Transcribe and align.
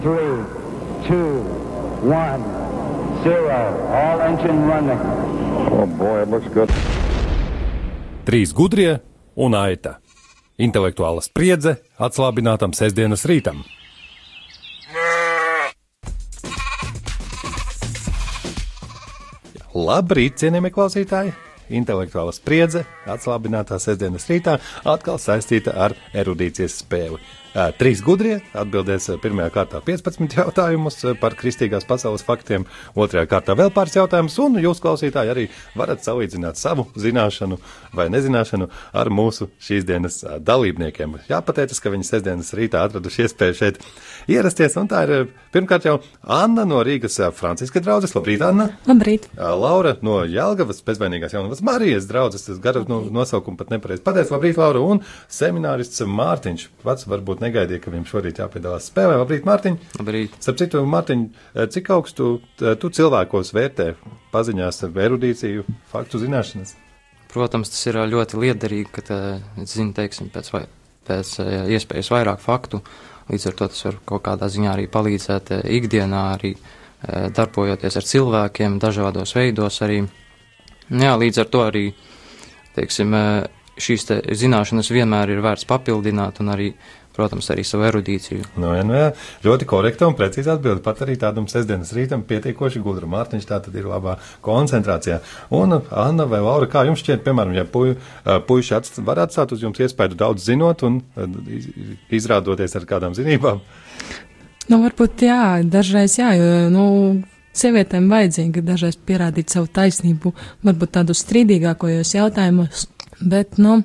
Three, 0.00 0.44
two, 1.08 1.42
one, 2.06 2.42
zero. 3.24 3.62
All 3.90 4.20
engine 4.20 4.64
running. 4.64 5.00
Oh 5.74 5.86
boy, 5.86 6.22
it 6.22 6.28
looks 6.30 6.46
good. 6.54 6.70
Trīs 8.22 8.52
gudrie 8.54 9.00
un 9.34 9.56
aita. 9.58 9.96
Intelektuāla 10.54 11.18
spriedze 11.26 11.80
atslābinātam 11.98 12.76
sestdienas 12.78 13.26
rītam. 13.26 13.64
Labrīt, 19.74 20.38
cienījamie 20.38 20.70
klausītāji! 20.78 21.34
Intelektuāla 21.74 22.32
spriedze 22.32 22.84
atslābinātā 23.10 23.82
sestdienas 23.82 24.30
rītā 24.30 24.60
atkal 24.86 25.18
saistīta 25.18 25.74
ar 25.74 25.98
erudīcijas 26.14 26.78
spēli. 26.84 27.18
Trīs 27.78 27.98
gudrie 28.04 28.36
atbildēs 28.54 29.08
pirmajā 29.22 29.48
kārtā 29.50 29.80
15 29.82 30.36
jautājumus 30.38 31.00
par 31.18 31.34
kristīgās 31.38 31.86
pasaules 31.88 32.22
faktiem, 32.22 32.66
otrajā 32.94 33.26
kārtā 33.30 33.56
vēl 33.58 33.72
pāris 33.74 33.96
jautājumus, 33.98 34.36
un 34.44 34.60
jūs, 34.62 34.78
klausītāji, 34.84 35.32
arī 35.32 35.46
varat 35.78 36.04
salīdzināt 36.06 36.60
savu 36.60 36.86
zināšanu 36.94 37.58
vai 37.98 38.06
nezināšanu 38.14 38.68
ar 38.94 39.10
mūsu 39.10 39.48
šīs 39.64 39.86
dienas 39.88 40.20
ā, 40.22 40.36
dalībniekiem. 40.38 41.16
Jāpateicas, 41.30 41.80
ka 41.82 41.90
viņi 41.94 42.06
sestdienas 42.06 42.52
rītā 42.54 42.84
atraduši 42.86 43.24
iespēju 43.26 43.58
šeit 43.58 43.82
ierasties, 44.30 44.78
un 44.78 44.90
tā 44.92 45.02
ir 45.08 45.26
pirmkārt 45.54 45.88
jau 45.88 45.96
Anna 46.22 46.62
no 46.68 46.84
Rīgas 46.86 47.18
Franciska 47.34 47.82
draudzes. 47.82 48.14
Labrīt, 48.14 48.44
Anna! 48.46 48.68
Labrīt! 48.86 49.26
Laura 49.34 49.96
no 50.06 50.20
Jālgavas, 50.28 50.84
bezvainīgās 50.86 51.34
jaunavas 51.34 51.64
Marijas 51.66 52.06
draudzes, 52.06 52.46
tas 52.46 52.62
garu 52.62 52.84
no, 52.86 53.02
nosaukumu 53.18 53.58
pat 53.58 53.74
nepareizi 53.74 54.06
pateicu. 54.06 54.36
Labrīt, 54.36 54.62
Laura, 54.62 54.84
un 54.84 55.02
seminārists 55.32 56.06
Mārtiņš. 56.06 56.68
Pats 56.84 57.08
varbūt 57.10 57.42
negaidīja, 57.48 57.82
ka 57.82 57.92
viņam 57.94 58.06
šorīt 58.12 58.40
jāpiedalās 58.42 58.88
spēlē. 58.92 59.18
Labrīt, 59.18 59.46
Mārtiņ! 59.48 59.78
Labrīt. 59.98 60.38
Starp 60.44 60.60
citu, 60.62 60.84
Mārtiņ, 60.86 61.24
cik 61.74 61.90
augstu 61.96 62.30
tu, 62.60 62.74
tu 62.78 62.92
cilvēkos 62.94 63.50
vērtē 63.56 63.92
paziņās 64.32 64.84
ar 64.86 65.02
erudīciju, 65.08 65.66
faktu 65.90 66.22
zināšanas? 66.22 66.76
Protams, 67.28 67.68
tas 67.74 67.84
ir 67.90 67.98
ā, 68.00 68.06
ļoti 68.08 68.38
liederīgi, 68.40 68.88
ka 68.94 69.20
zinu, 69.68 69.92
teiksim, 69.96 70.30
pēc, 70.32 70.52
vai, 70.54 70.64
pēc 71.08 71.34
iespējas 71.76 72.12
vairāk 72.14 72.40
faktu. 72.40 72.80
Līdz 73.28 73.50
ar 73.50 73.56
to 73.58 73.68
tas 73.68 73.84
var 73.84 73.98
kaut 74.08 74.24
kādā 74.24 74.48
ziņā 74.48 74.70
arī 74.72 74.86
palīdzēt 74.88 75.52
ikdienā, 75.68 76.22
arī 76.38 76.54
darbojoties 77.36 77.98
ar 78.00 78.06
cilvēkiem, 78.08 78.78
dažādos 78.80 79.34
veidos 79.36 79.82
arī. 79.84 80.00
Jā, 80.88 81.12
līdz 81.20 81.42
ar 81.44 81.50
to 81.52 81.66
arī, 81.68 81.84
teiksim, 82.78 83.12
šīs 83.78 84.08
te 84.08 84.16
zināšanas 84.40 84.88
vienmēr 84.90 85.34
ir 85.34 85.42
vērts 85.44 85.68
papildināt 85.68 86.40
un 86.42 86.54
arī, 86.54 86.70
protams, 87.18 87.50
arī 87.52 87.64
savu 87.66 87.84
erudīciju. 87.90 88.46
Nu, 88.62 88.70
jā, 88.78 88.84
nu, 88.86 89.02
ļoti 89.44 89.66
korekta 89.68 90.06
un 90.08 90.16
precīza 90.18 90.54
atbilde. 90.54 90.82
Pat 90.86 91.02
arī 91.04 91.18
tādam 91.20 91.48
sestdienas 91.50 91.90
rītam 91.96 92.22
pietiekoši 92.28 92.82
gudra. 92.84 93.08
Mārtiņš 93.10 93.48
tā 93.50 93.58
tad 93.64 93.74
ir 93.76 93.88
labā 93.90 94.16
koncentrācijā. 94.46 95.20
Un 95.58 95.80
Anna 95.90 96.28
vai 96.30 96.40
Laura, 96.44 96.70
kā 96.70 96.84
jums 96.86 97.02
šķiet, 97.02 97.24
piemēram, 97.26 97.56
ja 97.58 97.66
puj, 97.68 97.96
puiši 98.48 98.76
atst, 98.78 99.02
var 99.04 99.24
atstāt 99.26 99.52
uz 99.56 99.64
jums 99.66 99.82
iespēju 99.82 100.18
daudz 100.18 100.46
zinot 100.48 100.86
un 100.86 101.00
iz- 101.50 101.68
izrādoties 102.20 102.78
ar 102.78 102.86
kādām 102.88 103.18
zinībām? 103.18 103.60
Nu, 104.68 104.82
varbūt 104.84 105.24
jā, 105.24 105.42
dažreiz 105.64 106.18
jā, 106.20 106.34
jo, 106.36 106.48
nu, 106.72 106.86
sievietēm 107.56 108.08
vajadzīga 108.12 108.62
dažreiz 108.66 108.98
pierādīt 109.08 109.54
savu 109.54 109.70
taisnību, 109.72 110.34
varbūt 110.68 110.92
tādu 110.98 111.16
strīdīgākos 111.16 112.14
jautājumos, 112.14 112.86
bet, 113.20 113.56
nu, 113.58 113.80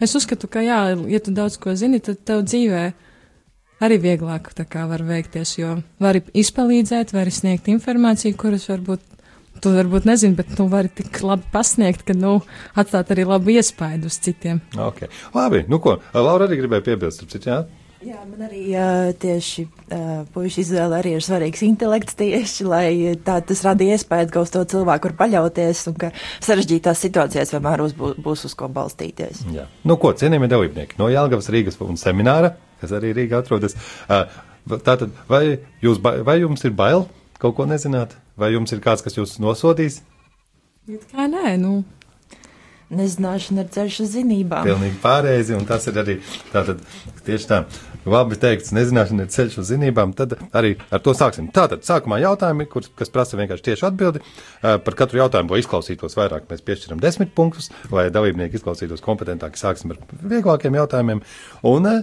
es 0.00 0.16
uzskatu, 0.16 0.48
ka 0.50 0.64
jā, 0.64 0.80
ja 1.10 1.20
tu 1.22 1.34
daudz 1.36 1.58
ko 1.60 1.74
zini, 1.78 2.00
tad 2.04 2.22
tev 2.26 2.44
dzīvē 2.48 2.84
arī 3.80 3.96
vieglāk 4.00 4.52
kā 4.68 4.84
var 4.90 5.04
veikties, 5.06 5.56
jo 5.58 5.78
vari 6.02 6.22
izpalīdzēt, 6.36 7.14
vari 7.16 7.32
sniegt 7.32 7.70
informāciju, 7.72 8.36
kuras 8.40 8.68
varbūt 8.68 9.06
tu 9.60 9.72
varbūt 9.74 10.06
nezini, 10.08 10.36
bet 10.38 10.54
tu 10.56 10.66
vari 10.72 10.88
tik 10.92 11.20
labi 11.24 11.44
pasniegt, 11.52 12.04
ka, 12.08 12.16
nu, 12.16 12.38
atstāt 12.78 13.12
arī 13.12 13.26
labu 13.28 13.52
iespaidu 13.52 14.08
uz 14.08 14.16
citiem. 14.24 14.62
Okay. 14.88 15.10
Labi, 15.36 15.64
nu 15.68 15.80
ko, 15.82 15.98
Laura 16.16 16.48
arī 16.48 16.60
gribēja 16.62 16.86
piebilst, 16.86 17.20
starp 17.20 17.34
citu, 17.34 17.50
jā? 17.52 17.58
Jā, 18.00 18.22
man 18.24 18.46
arī 18.46 18.62
jā, 18.70 19.12
tieši 19.20 19.66
uh, 19.66 20.22
puikas 20.32 20.56
izvēle 20.62 20.96
arī 20.96 21.10
ir 21.18 21.24
svarīgs 21.24 21.60
intelekts 21.66 22.16
tieši, 22.16 22.64
lai 22.64 22.86
tā 23.26 23.34
tas 23.44 23.60
rada 23.66 23.84
iespēju, 23.84 24.30
ka 24.32 24.44
uz 24.46 24.52
to 24.54 24.62
cilvēku 24.72 25.10
var 25.10 25.16
paļauties 25.18 25.82
un 25.90 25.98
ka 26.00 26.08
sarežģītās 26.40 27.02
situācijās 27.04 27.52
vienmēr 27.52 27.84
uz, 27.84 27.92
būs, 27.98 28.16
būs 28.24 28.46
uz 28.48 28.56
ko 28.56 28.70
balstīties. 28.72 29.44
Jā. 29.52 29.66
Nu, 29.84 29.98
ko, 30.00 30.14
cienījamie 30.16 30.48
dalībnieki, 30.48 30.96
no 30.96 31.10
Jālgavas 31.12 31.52
Rīgas 31.52 31.76
un 31.84 32.00
semināra, 32.00 32.54
kas 32.80 32.96
arī 32.96 33.12
Rīgā 33.20 33.44
atrodas. 33.44 33.76
ā, 34.08 34.24
Tātad, 34.70 35.12
vai, 35.28 35.58
jūs, 35.84 36.00
vai 36.00 36.40
jums 36.40 36.64
ir 36.64 36.72
bail 36.76 37.04
kaut 37.40 37.56
ko 37.58 37.68
nezināt? 37.68 38.16
Vai 38.40 38.54
jums 38.54 38.72
ir 38.72 38.80
kāds, 38.84 39.04
kas 39.04 39.16
jūs 39.20 39.36
nosodīs? 39.42 40.00
It 40.88 41.04
Kā 41.12 41.28
nē, 41.28 41.56
nu, 41.60 41.82
Nezināšana 42.90 43.62
ir 43.62 43.68
ceļš 43.70 43.96
uz 44.02 44.08
zinībām. 44.16 44.66
Pilnīgi 44.66 44.96
pārreizi, 44.98 45.54
un 45.54 45.66
tas 45.66 45.84
ir 45.86 45.98
arī 46.00 46.16
tātad, 46.50 46.80
tieši 47.26 47.46
tā. 47.46 47.60
Labi 48.08 48.36
teikts, 48.40 48.70
nezināšana 48.72 49.26
ir 49.26 49.32
ceļš 49.34 49.58
uz 49.60 49.70
zinībām, 49.74 50.14
tad 50.16 50.36
arī 50.56 50.70
ar 50.88 51.02
to 51.04 51.12
sāksim. 51.16 51.50
Tātad, 51.52 51.82
sākumā 51.84 52.16
jautājumi, 52.22 52.64
kur, 52.70 52.86
kas 52.96 53.12
prasa 53.12 53.36
vienkārši 53.36 53.66
tieši 53.66 53.86
atbildi. 53.90 54.22
Ā, 54.64 54.78
Par 54.84 54.96
katru 54.96 55.20
jautājumu, 55.20 55.52
lai 55.52 55.60
izklausītos 55.60 56.16
vairāk, 56.16 56.46
mēs 56.48 56.64
piešķiram 56.64 57.02
desmit 57.02 57.34
punktus, 57.36 57.68
lai 57.92 58.06
dalībnieki 58.14 58.56
izklausītos 58.56 59.04
kompetentāk. 59.04 59.58
Sāksim 59.60 59.92
ar 59.92 60.00
vieglākiem 60.32 60.78
jautājumiem. 60.80 61.20
Un 61.68 61.90
ā, 61.90 61.96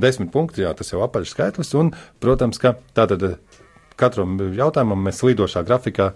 desmit 0.00 0.32
punkti, 0.32 0.64
jā, 0.64 0.72
tas 0.78 0.88
jau 0.94 1.02
apaļš 1.04 1.34
skaitlis, 1.36 1.74
un, 1.76 1.92
protams, 2.24 2.56
ka 2.62 2.74
tātad 2.96 3.28
ā, 3.28 3.34
katram 4.00 4.38
jautājumam 4.56 5.04
mēs 5.04 5.20
slīdošā 5.20 5.62
grafikā 5.68 6.12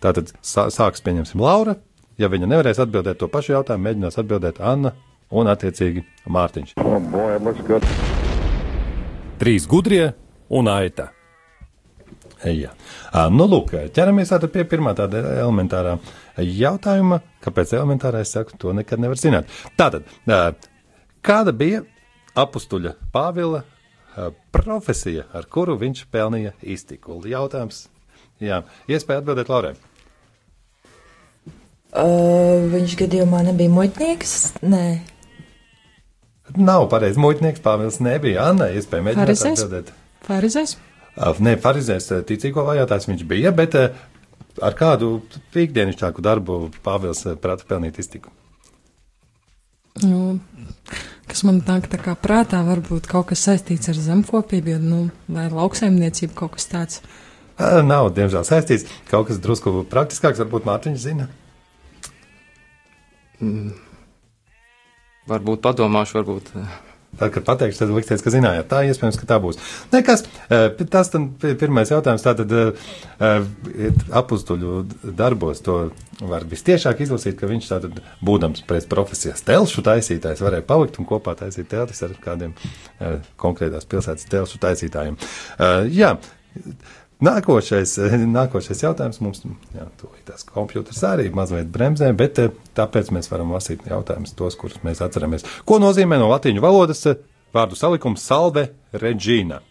tātad 0.00 0.30
sā- 0.40 0.70
sāks, 0.70 1.02
pieņemsim, 1.02 1.42
Laura. 1.42 1.74
Ja 2.16 2.30
viņa 2.32 2.48
nevarēs 2.48 2.78
atbildēt 2.80 3.18
to 3.20 3.28
pašu 3.28 3.52
jautājumu, 3.58 3.90
mēģinās 3.90 4.16
atbildēt 4.22 4.62
Anna 4.64 4.94
un, 5.28 5.50
attiecīgi, 5.52 6.06
Mārtiņš. 6.32 6.78
Oh 6.80 6.96
boy. 7.12 8.15
Trīs 9.36 9.66
gudrie 9.68 10.14
un 10.48 10.68
aita. 10.72 11.10
Jā. 12.46 12.70
Nu, 13.32 13.46
lūk, 13.48 13.72
ķeramies 13.96 14.30
tātad 14.32 14.52
pie 14.54 14.64
pirmā 14.68 14.92
tāda 14.96 15.20
elementārā 15.42 15.96
jautājuma. 16.40 17.20
Kāpēc 17.44 17.74
elementārā 17.76 18.22
es 18.24 18.32
saku, 18.36 18.56
to 18.60 18.72
nekad 18.76 19.02
nevar 19.02 19.20
zināt. 19.20 19.50
Tātad, 19.76 20.08
kāda 21.24 21.54
bija 21.56 21.82
apustuļa 22.36 22.94
Pāvila 23.12 23.64
profesija, 24.54 25.26
ar 25.36 25.48
kuru 25.52 25.76
viņš 25.80 26.06
pelnīja 26.12 26.54
iztiku? 26.62 27.18
Jautājums. 27.28 27.86
Jā, 28.40 28.62
iespēja 28.88 29.24
atbildēt 29.24 29.52
Laurai. 29.52 29.74
Uh, 31.96 32.66
viņš 32.72 32.96
gadījumā 33.00 33.40
nebija 33.46 33.72
muitnieks? 33.72 34.34
Nē. 34.64 35.15
Nav 36.56 36.88
pareizi. 36.92 37.20
Muitnieks 37.20 37.62
Pāvils 37.64 38.00
nebija. 38.04 38.48
Anna, 38.50 38.70
iespēja 38.72 39.04
mēģināt 39.08 39.26
Farizējs? 39.26 39.62
atbildēt. 39.62 39.92
farizēs? 40.26 40.76
Nē, 41.16 41.56
farizēs 41.64 42.10
ticīgo 42.28 42.64
vajātājs 42.66 43.08
viņš 43.08 43.22
bija, 43.28 43.52
bet 43.56 43.76
ar 43.76 44.76
kādu 44.76 45.20
ikdienišķāku 45.52 46.24
darbu 46.24 46.58
Pāvils 46.84 47.24
prata 47.40 47.68
pelnīt 47.68 48.00
iztiku? 48.02 48.32
Nu, 50.04 50.36
kas 51.28 51.40
man 51.48 51.62
nāk 51.64 51.88
tā 51.92 52.00
kā 52.02 52.12
prātā, 52.20 52.60
varbūt 52.66 53.08
kaut 53.08 53.30
kas 53.30 53.46
saistīts 53.48 53.88
ar 53.88 53.96
zemkopību, 53.96 54.74
jo, 54.74 54.80
nu, 54.82 54.98
vai 55.32 55.46
lauksaimniecību 55.52 56.36
kaut 56.36 56.58
kas 56.58 56.68
tāds. 56.72 57.00
Nav, 57.56 58.10
diemžēl, 58.16 58.44
saistīts. 58.44 58.84
Kaut 59.08 59.30
kas 59.30 59.40
drusku 59.40 59.72
praktiskāks, 59.88 60.42
varbūt 60.44 60.68
Mārtiņš 60.68 61.00
zina. 61.00 61.30
Varbūt 65.26 65.64
padomāšu, 65.64 66.20
varbūt. 66.20 66.52
ā, 66.54 66.66
Tad, 67.16 67.30
kad 67.32 67.44
pateikšu, 67.46 67.78
tad 67.80 67.92
liksies, 67.96 68.20
ka 68.20 68.30
zinājāt. 68.32 68.66
Tā 68.68 68.82
iespējams, 68.84 69.16
ka 69.16 69.28
tā 69.30 69.38
būs. 69.40 69.56
Nekas, 69.92 70.26
ā, 70.52 70.66
tas 70.92 71.10
pirmais 71.60 71.88
jautājums. 71.88 72.24
Tātad 72.26 72.52
apustuļu 74.20 74.82
darbos 75.16 75.62
to 75.64 75.78
var 76.20 76.44
vistiešāk 76.48 77.00
izlasīt, 77.06 77.38
ka 77.40 77.48
viņš 77.48 77.70
tātad, 77.70 78.02
būdams 78.24 78.66
pēc 78.68 78.88
profesijas 78.92 79.44
telšu 79.48 79.84
taisītājs, 79.86 80.44
varēja 80.44 80.66
palikt 80.68 81.00
un 81.00 81.08
kopā 81.08 81.36
taisīt 81.40 81.70
teltis 81.72 82.04
ar 82.04 82.12
kādiem 82.20 82.52
konkrētās 83.40 83.88
pilsētas 83.88 84.28
telšu 84.32 84.60
taisītājiem. 84.66 85.16
Jā. 85.96 86.16
Nākošais, 87.24 87.94
nākošais 88.28 88.82
jautājums 88.82 89.22
mums, 89.24 89.38
jā, 89.72 89.86
tās 90.28 90.44
kompjuters 90.44 90.98
arī 91.08 91.30
mazliet 91.32 91.70
bremzē, 91.72 92.10
bet 92.16 92.40
eh, 92.42 92.50
tāpēc 92.76 93.08
mēs 93.16 93.30
varam 93.32 93.54
lasīt 93.56 93.86
jautājumus 93.88 94.34
tos, 94.36 94.56
kurus 94.60 94.82
mēs 94.84 95.00
atceramies. 95.04 95.46
Ko 95.64 95.78
nozīmē 95.80 96.18
no 96.20 96.28
latīņu 96.34 96.60
valodas 96.60 97.00
eh, 97.08 97.16
vārdu 97.56 97.78
salikums 97.78 98.26
salve 98.26 98.66
reģīna? 98.92 99.62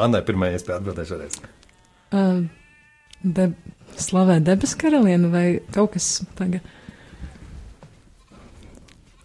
Annai 0.00 0.22
pirmā 0.24 0.48
iespēja 0.54 0.78
atbildēt 0.80 1.10
šoreiz. 1.10 1.36
Uh, 2.16 2.40
de, 3.20 3.50
slavē 4.00 4.38
debesu 4.40 4.80
karalieni 4.80 5.28
vai 5.34 5.46
kaut 5.74 5.98
kas 5.98 6.22
tagad. 6.38 6.64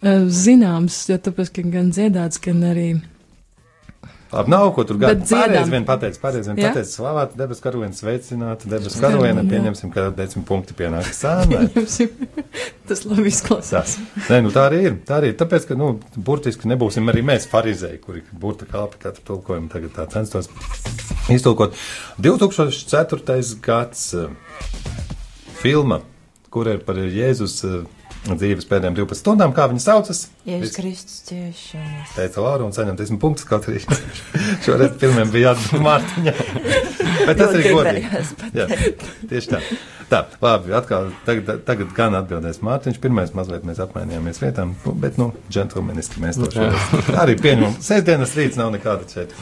Uh, 0.04 0.26
zināms, 0.28 1.06
jo 1.08 1.16
tāpēc, 1.16 1.54
ka 1.56 1.64
gan 1.72 1.88
dziedāts, 1.94 2.42
gan 2.44 2.60
arī 2.68 2.88
Labi, 4.34 4.50
nav 4.50 4.72
ko 4.74 4.82
tur 4.86 4.98
dziedām. 4.98 5.22
Pareizi 5.30 5.70
vien 5.70 5.84
pateicis, 5.86 6.20
pareizi 6.22 6.50
vien 6.50 6.58
pateicis, 6.58 6.96
slavāt, 6.98 7.36
debes 7.38 7.60
karalieni, 7.62 7.94
sveicināti, 7.94 8.70
debes 8.70 8.96
karalieni, 8.98 9.44
jā. 9.44 9.50
pieņemsim, 9.52 9.92
ka 9.94 10.08
desmit 10.16 10.46
punkti 10.48 10.74
pienāk 10.78 11.10
sānai. 11.14 11.68
Tas 12.88 13.04
labi 13.06 13.30
izklausās. 13.30 13.96
Nē, 14.26 14.40
nu 14.44 14.50
tā 14.54 14.66
arī 14.68 14.80
ir. 14.88 14.96
Tā 15.06 15.20
arī 15.20 15.32
ir. 15.32 15.38
Tāpēc, 15.40 15.68
ka, 15.70 15.78
nu, 15.78 15.94
burtiski 16.16 16.68
nebūsim 16.70 17.08
arī 17.12 17.22
mēs 17.26 17.46
farizēji, 17.52 18.00
kuri 18.02 18.24
burta 18.32 18.66
kalpi 18.70 19.00
katru 19.06 19.24
tulkojumu 19.30 19.70
tagad 19.72 19.94
tā 19.96 20.08
censtos 20.16 20.50
iztulkot. 21.32 21.78
2004. 22.18 23.38
gads 23.64 24.08
eh, 24.18 24.28
filma, 25.62 26.02
kur 26.50 26.68
ir 26.74 26.82
par 26.84 26.98
Jēzus 26.98 27.60
eh, 27.68 28.03
dzīves 28.24 28.68
pēdējām 28.68 28.94
12 28.96 29.20
stundām, 29.20 29.52
kā 29.56 29.66
viņa 29.68 29.82
saucas? 29.84 30.22
Jēzus 30.48 30.76
Kristus 30.78 31.16
ciešanas. 31.28 32.14
Teica 32.16 32.44
Laura 32.44 32.64
un 32.64 32.72
saņem 32.76 32.96
10 33.00 33.20
punktus, 33.20 33.44
kaut 33.48 33.68
arī 33.68 33.82
šoreiz 34.64 34.94
pirmiem 35.00 35.32
bija 35.32 35.52
jāatbūt 35.52 35.84
Mārtiņa. 35.84 36.34
Bet 37.28 37.42
tas 37.42 37.58
ir 37.58 37.68
godīgi. 37.68 38.22
Jā, 38.56 38.68
tieši 39.30 39.52
tā. 39.52 39.60
Tā, 40.08 40.20
labi, 40.44 40.72
atkal 40.76 41.10
tagad, 41.26 41.64
tagad 41.68 41.92
gan 41.96 42.16
atbildēs 42.20 42.62
Mārtiņš. 42.64 43.00
Pirmais 43.02 43.32
mazliet 43.36 43.64
mēs 43.68 43.80
apmainījāmies 43.84 44.40
vietām, 44.42 44.74
bet, 45.02 45.20
nu, 45.20 45.30
džentlmeniski 45.52 46.24
mēs 46.24 46.40
to 46.40 46.50
šoreiz 46.54 47.14
arī 47.22 47.36
pieņemam. 47.40 47.76
Sēdienas 47.84 48.36
rīts 48.38 48.60
nav 48.60 48.72
nekāda 48.76 49.08
šeit. 49.10 49.32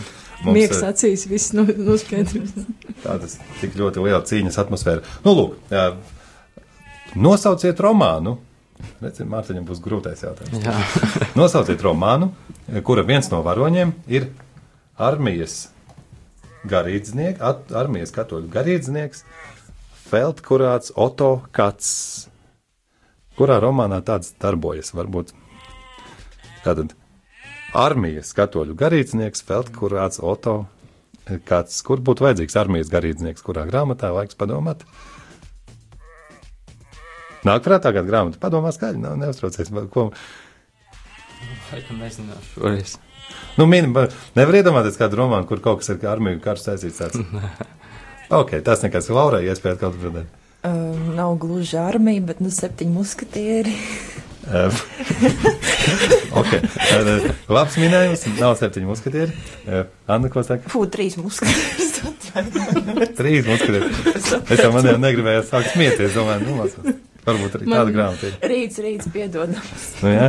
Mums, 0.43 0.57
Miegs 0.57 0.81
acīs, 0.83 1.29
viss 1.31 1.53
nu, 1.55 1.63
noskaidros. 1.87 2.55
tādas 3.05 3.37
tik 3.61 3.77
ļoti 3.79 4.03
liela 4.03 4.25
cīņas 4.27 4.59
atmosfēra. 4.59 5.05
Nu, 5.23 5.37
lūk, 5.39 5.61
jā, 5.71 5.93
nosauciet 7.15 7.79
romānu. 7.83 8.41
Redziet, 9.03 9.27
Mārtiņam 9.31 9.67
būs 9.69 9.81
grūtais 9.83 10.23
jautājums. 10.25 10.63
Jā. 10.63 10.75
Nosauciet 11.39 11.83
romānu, 11.85 12.31
kura 12.87 13.05
viens 13.07 13.29
no 13.33 13.41
varoņiem 13.47 13.95
ir 14.11 14.29
armijas 15.03 15.69
garīdznieks, 16.71 17.41
at- 17.43 17.73
armijas 17.75 18.15
katoļu 18.15 18.51
garīdznieks 18.53 19.25
Feldkurāts 20.13 20.93
Oto 21.01 21.33
Kats. 21.57 22.29
Kurā 23.39 23.57
romānā 23.65 24.03
tāds 24.05 24.35
darbojas? 24.43 24.93
Varbūt 24.95 25.33
tātad 26.67 26.93
armijas 27.75 28.35
katoļu 28.37 28.77
garīdznieks 28.79 29.43
Feldkurāts 29.49 30.21
Oto 30.21 30.67
Kats. 31.49 31.81
Kur 31.87 32.03
būtu 32.05 32.27
vajadzīgs 32.27 32.59
armijas 32.61 32.91
garīdznieks, 32.93 33.43
kurā 33.47 33.65
grāmatā 33.71 34.13
laiks 34.15 34.37
padomāt? 34.39 34.85
Nāk 37.47 37.65
prātā 37.65 37.91
kāda 37.91 38.07
grāmata, 38.07 38.39
padomā 38.43 38.71
skaļi, 38.75 39.01
nav 39.03 39.17
neuztraucies. 39.19 39.73
Ko, 39.91 40.11
Laikam 41.73 42.03
nezināšu 42.03 42.53
šoreiz. 42.55 42.99
Nu, 43.57 43.67
min, 43.69 43.91
nevar 44.37 44.59
iedomāties 44.59 44.99
kādu 45.01 45.19
romānu, 45.23 45.47
kur 45.49 45.61
kaut 45.65 45.83
kas 45.83 45.93
ar 45.95 46.05
armiju 46.15 46.41
karu 46.45 46.61
saistīts. 46.61 47.01
Tāds. 47.01 47.19
ok, 48.41 48.59
tas 48.65 48.85
nekas 48.85 49.11
Laurai 49.13 49.45
iespēja 49.49 49.81
kaut 49.81 49.99
ko 49.99 50.11
redzēt. 50.11 50.39
Um, 50.63 51.15
nav 51.17 51.35
gluži 51.43 51.81
armija, 51.81 52.23
bet 52.29 52.43
nu 52.45 52.53
septiņi 52.55 52.93
muskatieri. 52.95 53.73
Eh, 54.43 54.81
ok, 56.41 56.53
eh, 56.55 57.27
labs 57.51 57.79
minējums, 57.79 58.27
nav 58.39 58.55
septiņi 58.61 58.87
muskatieri. 58.87 59.35
Eh, 59.67 59.89
Anna, 60.11 60.31
ko 60.31 60.45
saka? 60.47 60.71
Fū, 60.71 60.85
trīs 60.93 61.19
muskatieri. 61.19 61.89
Trīs 63.19 63.49
muskatieri. 63.49 63.91
Es 64.23 64.63
jau 64.63 64.71
man 64.75 64.87
jau 64.87 64.99
negribēju 65.03 65.47
sākt 65.51 65.75
smieties, 65.75 66.15
domāju, 66.15 66.47
nu, 66.47 66.61
lasot. 66.63 67.03
Varbūt 67.23 67.53
arī 67.55 67.67
tāda 67.69 67.85
Man- 67.85 67.93
grāmata 67.95 68.27
ir. 68.27 68.33
Rīts, 68.51 68.79
rīts, 68.83 69.07
piedodams. 69.15 69.83
Nu, 70.03 70.09
jā, 70.11 70.25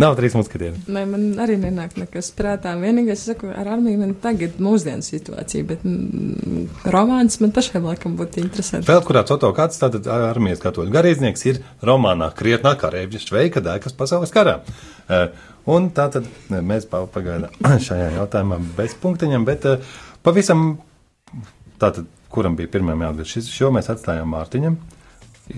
nav 0.00 0.14
trīs 0.16 0.32
muskatieri. 0.38 0.78
Nē, 0.88 1.02
man 1.10 1.26
arī 1.44 1.58
nenāk 1.60 1.98
nekas 2.00 2.30
prātā. 2.32 2.72
Vienīgais, 2.80 3.20
es 3.20 3.26
saku, 3.28 3.50
ar 3.52 3.68
armiju 3.74 3.98
man 4.00 4.14
tagad 4.22 4.56
mūsdienu 4.64 5.04
situācija, 5.04 5.66
bet 5.68 5.84
mm, 5.84 6.62
romāns 6.94 7.36
man 7.44 7.52
pašai 7.52 7.82
laikam 7.84 8.16
būtu 8.16 8.40
interesanti. 8.46 8.88
Vēl 8.88 9.04
kurā 9.04 9.26
coto 9.28 9.50
kāds 9.52 9.76
tātad 9.82 10.08
armijas 10.08 10.62
katoļu 10.64 10.94
garīdznieks 10.96 11.44
ir 11.52 11.60
romānā 11.84 12.30
Krietnā 12.38 12.72
kareivģa 12.80 13.20
šveika 13.26 13.60
dēkas 13.68 13.96
pasaules 14.00 14.32
karā. 14.32 14.60
Eh, 15.08 15.28
Un 15.68 15.90
tātad 15.92 16.24
eh, 16.24 16.62
mēs 16.64 16.86
pa- 16.88 17.04
pagaidām 17.12 17.52
šajā 17.90 18.14
jautājumā 18.16 18.56
bez 18.78 18.94
punktiņiem, 19.02 19.44
bet 19.44 19.66
eh, 19.68 19.82
pavisam 20.24 20.78
tātad, 21.78 22.06
kuram 22.32 22.56
bija 22.56 22.70
pirmajam 22.72 23.02
jāatbild, 23.04 23.28
šis, 23.28 23.50
šo 23.52 23.68
mēs 23.76 23.90
atstājām 23.92 24.32
Mārtiņam. 24.32 24.78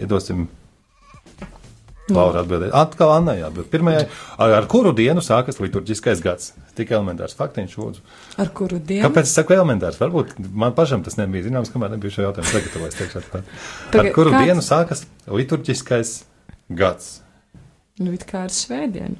Iedosim 0.00 0.48
Laura 2.16 2.42
atbildēt. 2.44 2.72
Atkal 2.74 3.12
Annai 3.16 3.36
jāatbild. 3.40 3.68
Pirmajai, 3.72 4.04
ar, 4.38 4.54
ar 4.58 4.66
kuru 4.70 4.92
dienu 4.96 5.20
sākas 5.24 5.60
liturģiskais 5.62 6.22
gads? 6.24 6.52
Tik 6.76 6.90
elementārs 6.96 7.34
faktiņš, 7.38 7.76
lūdzu. 7.80 8.00
Ar 8.38 8.48
kuru 8.56 8.78
dienu? 8.78 9.04
Kāpēc 9.08 9.28
es 9.28 9.34
saku 9.36 9.54
elementārs? 9.56 9.98
Varbūt 10.00 10.36
man 10.52 10.72
pašam 10.76 11.02
tas 11.06 11.16
nebija 11.20 11.46
zināms, 11.48 11.70
kamēr 11.74 11.94
nebija 11.96 12.10
šo 12.16 12.26
jautājumu 12.28 12.52
sagatavojis. 12.54 12.98
teikšu. 13.00 13.22
Ar 13.40 13.42
Tagad 13.92 14.12
kuru 14.14 14.30
kāds- 14.34 14.44
dienu 14.46 14.60
sākas 14.64 15.04
liturģiskais 15.28 16.14
gads? 16.70 17.20
Nu, 18.00 18.12
it 18.12 18.24
kā 18.26 18.44
ar 18.46 18.54
svētdienu. 18.54 19.16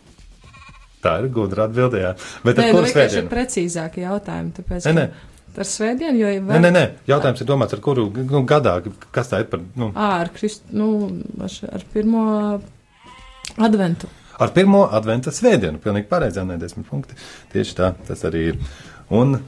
Tā 1.01 1.15
ir 1.23 1.29
gudra 1.33 1.65
atbildē, 1.69 2.01
jā. 2.05 2.13
Bet 2.45 2.59
ar 2.59 2.65
Nē, 2.65 2.71
nu, 2.73 2.77
kuru 2.79 2.87
vienkārši 2.87 3.01
ir 3.05 3.11
svētdienu? 3.11 3.31
precīzāki 3.33 4.03
jautājumi. 4.05 4.53
Tāpēc, 4.59 4.87
Nē, 4.89 4.93
nē. 4.99 5.11
Ar 5.61 5.65
svētdienu, 5.67 6.17
jo 6.21 6.29
ir 6.31 6.41
Nē, 6.47 6.59
nē, 6.63 6.71
nē. 6.77 6.83
Jautājums 7.11 7.41
ir 7.43 7.47
domāts, 7.49 7.73
ar 7.75 7.81
kuru 7.85 8.05
nu, 8.15 8.43
gadā, 8.47 8.75
kas 9.13 9.29
tā 9.33 9.41
ir 9.43 9.49
par, 9.51 9.61
nu, 9.77 9.89
Ā, 9.97 10.11
ar, 10.21 10.29
Krist, 10.37 10.63
nu, 10.71 10.91
ar- 11.41 11.73
ar 11.75 11.83
pirmo 11.93 12.61
adventu. 13.59 14.09
ar 14.41 14.53
pirmo 14.57 14.87
adventa 14.91 15.31
svētdienu. 15.35 15.79
Pilnīgi 15.83 16.09
pareizi, 16.09 16.41
nē, 16.41 16.57
desmit 16.61 16.87
punkti. 16.89 17.17
Tieši 17.53 17.75
tā, 17.77 17.95
tas 18.09 18.23
arī 18.25 18.45
ir. 18.53 18.61
Un 19.11 19.41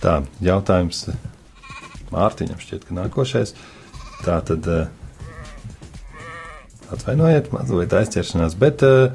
tā, 0.00 0.22
jautājums 0.40 1.08
Mārtiņam 2.14 2.60
šķiet, 2.62 2.84
ka 2.86 2.94
nākošais. 2.94 3.54
Tā 4.24 4.38
tad. 4.46 4.66
eh, 4.70 4.86
Atvainojiet, 6.94 7.50
mazliet 7.50 7.94
aizķeršanās, 7.98 8.54
bet 8.62 8.82
eh, 8.86 9.10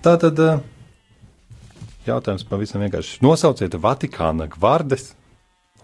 tā 0.00 0.14
tad 0.22 0.38
eh, 0.40 0.62
jautājums 2.06 2.46
pavisam 2.48 2.80
vienkārši. 2.86 3.18
Nosauciet 3.24 3.76
Vatikāna 3.76 4.48
gvardes 4.48 5.10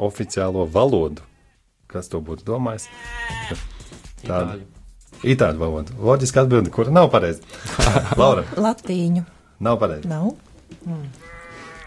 oficiālo 0.00 0.65
valodu. 0.73 1.21
Kas 1.87 2.09
to 2.09 2.23
būtu 2.25 2.49
domājis? 2.49 2.88
Tāda 4.25 4.56
Itāļu. 4.56 4.75
Itāļu 5.24 5.62
valoda. 5.62 5.96
Loģiski 6.00 6.42
atbildi, 6.42 6.72
kura 6.74 6.94
nav 6.94 7.10
pareiza. 7.12 7.44
Laura, 8.20 8.46
Latīņu. 8.56 9.24
nav 9.60 9.78
pareiza. 9.80 10.08
Nav. 10.10 10.34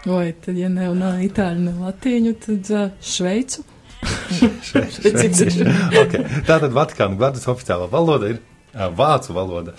Vai 0.06 0.30
tad, 0.32 0.56
ja 0.56 0.70
ne, 0.72 0.88
ne 0.96 1.10
itāļu, 1.26 1.60
ne 1.66 1.74
latīņu, 1.76 2.32
tad 2.46 2.70
uh, 2.72 2.86
šveicu. 3.04 3.66
okay. 6.02 6.22
Tātad 6.48 6.72
Vatikāna 6.72 7.18
gvardes 7.18 7.44
oficiālā 7.52 7.84
valoda 7.92 8.30
ir 8.32 8.38
ā, 8.72 8.88
vācu 8.96 9.36
valoda. 9.36 9.76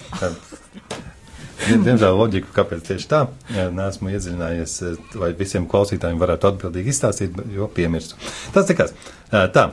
Diemžēl 1.61 2.15
loģiku, 2.17 2.49
kāpēc 2.55 2.83
tieši 2.87 3.07
tā, 3.09 3.21
neesmu 3.53 4.09
iedziļinājies, 4.15 4.75
lai 5.21 5.29
visiem 5.37 5.67
klausītājiem 5.69 6.21
varētu 6.21 6.49
atbildīgi 6.49 6.93
izstāstīt, 6.93 7.37
jo 7.53 7.67
piemirstu. 7.73 8.17
Tas 8.55 8.69
tikās. 8.69 8.95
Ā, 9.29 9.45
Tā, 9.53 9.67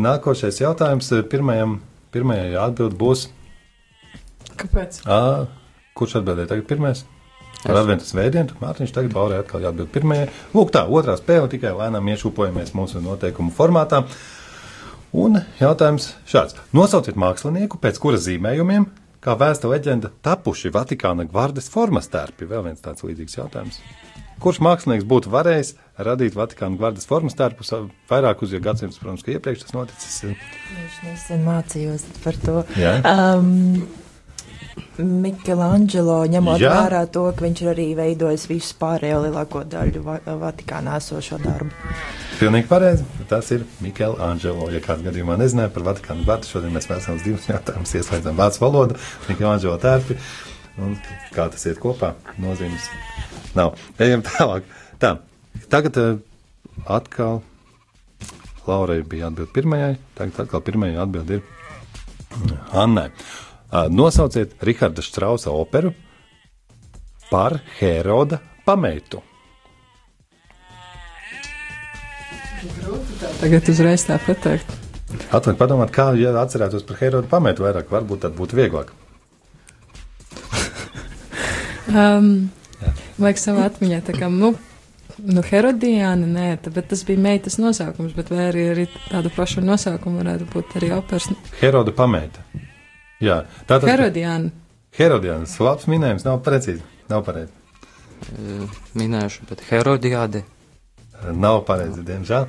nākošais 0.00 0.60
jautājums 0.60 1.08
ā, 1.16 1.22
pirmajam, 1.32 1.78
pirmajai 2.14 2.54
atbild 2.66 2.96
būs, 3.00 3.26
Kāpēc? 4.56 5.02
ā, 5.04 5.20
kurš 5.98 6.18
atbildēja 6.20 6.52
tagad 6.54 6.66
pirmais? 6.70 7.04
Ar 7.66 7.80
adventas 7.80 8.12
vēdienu, 8.14 8.54
Mārtiņš 8.60 8.92
tagad 8.94 9.14
baurē 9.16 9.40
atkal 9.42 9.64
jāatbild 9.64 9.90
pirmajai. 9.94 10.28
Lūk 10.54 10.70
tā, 10.74 10.84
otrā 10.86 11.16
spēle 11.18 11.48
tikai 11.50 11.72
lēnām 11.74 12.10
iešūpojamies 12.12 12.74
mūsu 12.76 13.02
noteikumu 13.02 13.50
formātā. 13.56 14.04
Un 15.16 15.40
jautājums 15.58 16.12
šāds. 16.28 16.58
Nosauciet 16.76 17.18
mākslinieku, 17.18 17.80
pēc 17.82 17.98
kura 18.02 18.20
zīmējumiem, 18.22 18.86
kā 19.24 19.34
vēsta 19.40 19.70
leģenda, 19.72 20.12
tapuši 20.22 20.70
Vatikāna 20.74 21.26
gvardes 21.26 21.70
formas 21.72 22.10
tērpi. 22.12 22.46
Vēl 22.50 22.68
viens 22.68 22.84
tāds 22.84 23.02
līdzīgs 23.06 23.38
jautājums. 23.40 23.80
Kurš 24.42 24.58
mākslinieks 24.64 25.06
būtu 25.08 25.30
varējis 25.32 25.74
radīt 26.06 26.34
Vatikāna 26.36 26.76
gvardes 26.76 27.08
formas 27.08 27.36
tērpus 27.38 27.72
vairākus 28.10 28.52
ja 28.52 28.60
gadsimtus, 28.62 29.00
protams, 29.00 29.24
ka 29.24 29.32
iepriekš 29.32 29.64
tas 29.64 29.76
noticis? 29.76 30.18
Viņš 30.26 30.98
nesen 31.06 31.46
mācījos 31.46 32.04
par 32.24 32.36
to. 32.42 32.58
Jā. 32.76 32.98
Um, 33.06 33.86
Mikelāņģelo, 34.96 36.18
ņemot 36.32 36.60
Jā. 36.60 36.70
Vērā 36.72 37.02
to, 37.12 37.26
ka 37.36 37.44
viņš 37.44 37.62
ir 37.64 37.70
arī 37.72 37.86
veidojis 37.98 38.46
visu 38.48 38.76
pārējo 38.80 39.22
lielāko 39.26 39.64
daļu 39.68 40.02
Va 40.04 40.16
Vatikānā 40.40 40.96
esošo 41.00 41.36
darbu. 41.42 41.68
Pilnīgi 42.40 42.68
pareizi. 42.68 43.04
Tas 43.28 43.50
ir 43.52 43.64
Mikls 43.84 44.20
Angelo. 44.24 44.70
Ja 44.72 44.80
kādā 44.84 45.08
gadījumā 45.10 45.36
nezināja 45.40 45.72
par 45.72 45.84
Vatikānu 45.90 46.24
gvardu, 46.24 46.48
šodien 46.48 46.76
mēs 46.76 46.88
vēlamies 46.88 47.24
divus 47.24 47.48
jautājumus. 47.48 47.94
Ieslēdzam 48.00 48.40
vācu 48.40 48.64
valodu, 48.64 48.98
Mikls 49.28 49.50
Angelo 49.52 49.76
tērpi. 49.84 50.18
Un 50.80 50.96
kā 51.32 51.48
tas 51.52 51.68
iet 51.68 51.80
kopā? 51.80 52.14
Nozīmes 52.40 52.88
nav. 53.58 53.76
Ejam 54.02 54.24
tālāk. 54.26 54.66
Tā, 55.02 55.16
tagad 55.72 55.98
uh, 56.00 56.16
atkal 56.86 57.42
Laurai 58.66 59.02
bija 59.06 59.28
atbild 59.30 59.52
pirmajai, 59.54 59.94
tagad 60.18 60.46
atkal 60.46 60.64
pirmajai 60.66 60.98
atbild 61.04 61.36
ir 61.36 61.44
Annai. 62.76 63.08
Uh, 63.70 63.86
nosauciet 63.90 64.56
Riharda 64.62 65.02
Strausa 65.02 65.54
operu 65.54 65.92
par 67.30 67.58
Heroda 67.80 68.40
pameitu. 68.66 69.22
Tagad 73.40 73.68
uzreiz 73.70 74.04
tā 74.08 74.18
pateikt. 74.22 74.70
Atliek 75.34 75.58
padomāt, 75.58 75.92
kā 75.94 76.10
ja 76.18 76.32
atcerētos 76.40 76.84
par 76.86 76.98
Herodu 77.00 77.30
pamētu 77.30 77.64
vairāk, 77.66 77.90
varbūt 77.92 78.24
tad 78.26 78.34
būtu 78.38 78.58
vieglāk. 78.58 78.92
Um, 81.86 82.50
vajag 83.20 83.40
savā 83.42 83.66
atmiņā, 83.70 84.00
tā 84.06 84.14
kā, 84.16 84.28
nu, 84.32 84.52
nu 85.24 85.44
Herodijāna, 85.46 86.28
nē, 86.28 86.48
tā, 86.64 86.72
bet 86.74 86.90
tas 86.92 87.02
bija 87.08 87.22
meitas 87.22 87.58
nosaukums, 87.62 88.14
bet 88.16 88.30
vai 88.32 88.48
arī, 88.50 88.68
arī 88.74 88.86
tādu 89.08 89.32
pašu 89.36 89.64
nosaukumu 89.64 90.22
varētu 90.22 90.48
būt 90.52 90.78
arī 90.80 90.92
operas. 90.96 91.28
Heroda 91.60 91.94
pamēta. 91.96 92.44
Jā, 93.22 93.42
tā 93.64 93.80
tas 93.80 93.88
Herodijāna. 93.88 94.52
Herodijāns, 94.96 95.56
labs 95.60 95.88
minējums, 95.92 96.24
nav 96.24 96.40
precīzi, 96.44 96.84
nav 97.12 97.24
pareizi. 97.26 97.52
E, 98.32 98.66
Minēšu, 98.96 99.44
bet 99.50 99.62
Herodiāde. 99.68 100.42
Nav 101.36 101.62
pareizi, 101.68 102.04
diemžēl. 102.06 102.48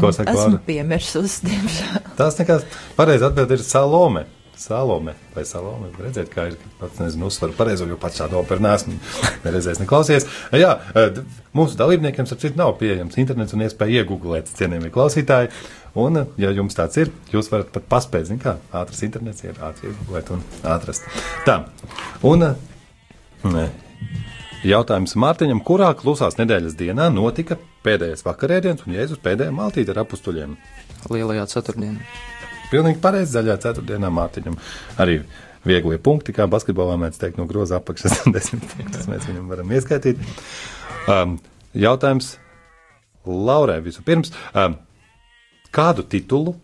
Ko 0.00 0.10
saka 0.12 0.32
Esmu 0.34 0.58
piemirsus, 0.66 1.38
diemžēl. 1.44 2.00
Tas 2.18 2.38
nekas, 2.40 2.64
pareizi 2.98 3.28
atbild 3.28 3.52
ir 3.54 3.62
Salome. 3.64 4.24
Salome 4.58 5.12
vai 5.36 5.44
Salome, 5.46 5.88
redzēt, 6.02 6.28
kā 6.32 6.48
ir, 6.50 6.56
pats 6.80 6.98
nezinu, 6.98 7.28
uzsvaru 7.30 7.54
pareizo, 7.54 7.86
jo 7.86 7.96
pats 8.00 8.18
šādu 8.18 8.40
operu 8.40 8.64
neesmu 8.64 8.96
nereizēs 9.44 9.78
neklausies. 9.78 10.26
Jā, 10.58 10.72
d- 11.14 11.22
mūsu 11.54 11.78
dalībniekiem, 11.78 12.26
starp 12.26 12.42
citu, 12.42 12.58
nav 12.58 12.74
pieejams 12.80 13.18
internets 13.22 13.54
un 13.54 13.62
iespēja 13.66 14.02
iegooglēt 14.02 14.50
cienījamie 14.58 14.90
klausītāji. 14.94 15.52
Un, 15.98 16.18
eh, 16.20 16.26
ja 16.42 16.50
jums 16.54 16.76
tāds 16.78 16.98
ir, 17.00 17.12
jūs 17.32 17.48
varat 17.52 17.70
pat 17.74 17.86
paspēt, 17.90 18.26
zin 18.32 18.40
kā, 18.42 18.56
ātrs 18.76 19.04
internets 19.06 19.46
ir 19.46 19.56
ātri 19.64 19.92
iegooglēt 19.92 20.32
un 20.34 20.42
atrast. 20.74 21.06
Tā, 21.46 21.60
un 22.26 22.44
eh, 22.50 22.58
ne, 23.46 23.68
jautājums 24.66 25.14
Mārtiņam, 25.18 25.62
kurā 25.66 25.92
klusās 25.98 26.36
nedēļas 26.38 26.74
dienā 26.78 27.08
notika 27.14 27.56
pēdējais 27.86 28.26
vakarēdiens 28.26 28.82
un 28.86 28.98
Jēzus 28.98 29.22
pēdējā 29.22 29.54
maltīte 29.54 29.94
ar 29.94 30.02
apustuļiem? 30.02 30.58
Lielajā 31.14 31.46
ceturtdienā. 31.54 32.02
Pilnīgi 32.72 33.00
pareizi 33.02 33.32
zaļā 33.36 33.56
ceturtdienā 33.62 34.10
Mārtiņam. 34.12 34.58
Arī 35.00 35.20
vieglie 35.68 35.98
punkti, 36.02 36.34
kā 36.36 36.46
basketbolā 36.50 36.98
mēdz 37.00 37.20
teikt, 37.20 37.38
no 37.40 37.46
groza 37.48 37.78
apakšas 37.80 38.22
desmit 38.34 38.66
punktus 38.74 39.08
mēs 39.10 39.26
viņam 39.28 39.48
varam 39.52 39.72
ieskaitīt. 39.74 40.20
Um, 41.08 41.38
jautājums 41.76 42.36
Laurai 43.28 43.80
vispirms. 43.84 44.32
Um, 44.56 44.78
kādu 45.74 46.04
titulu 46.08 46.54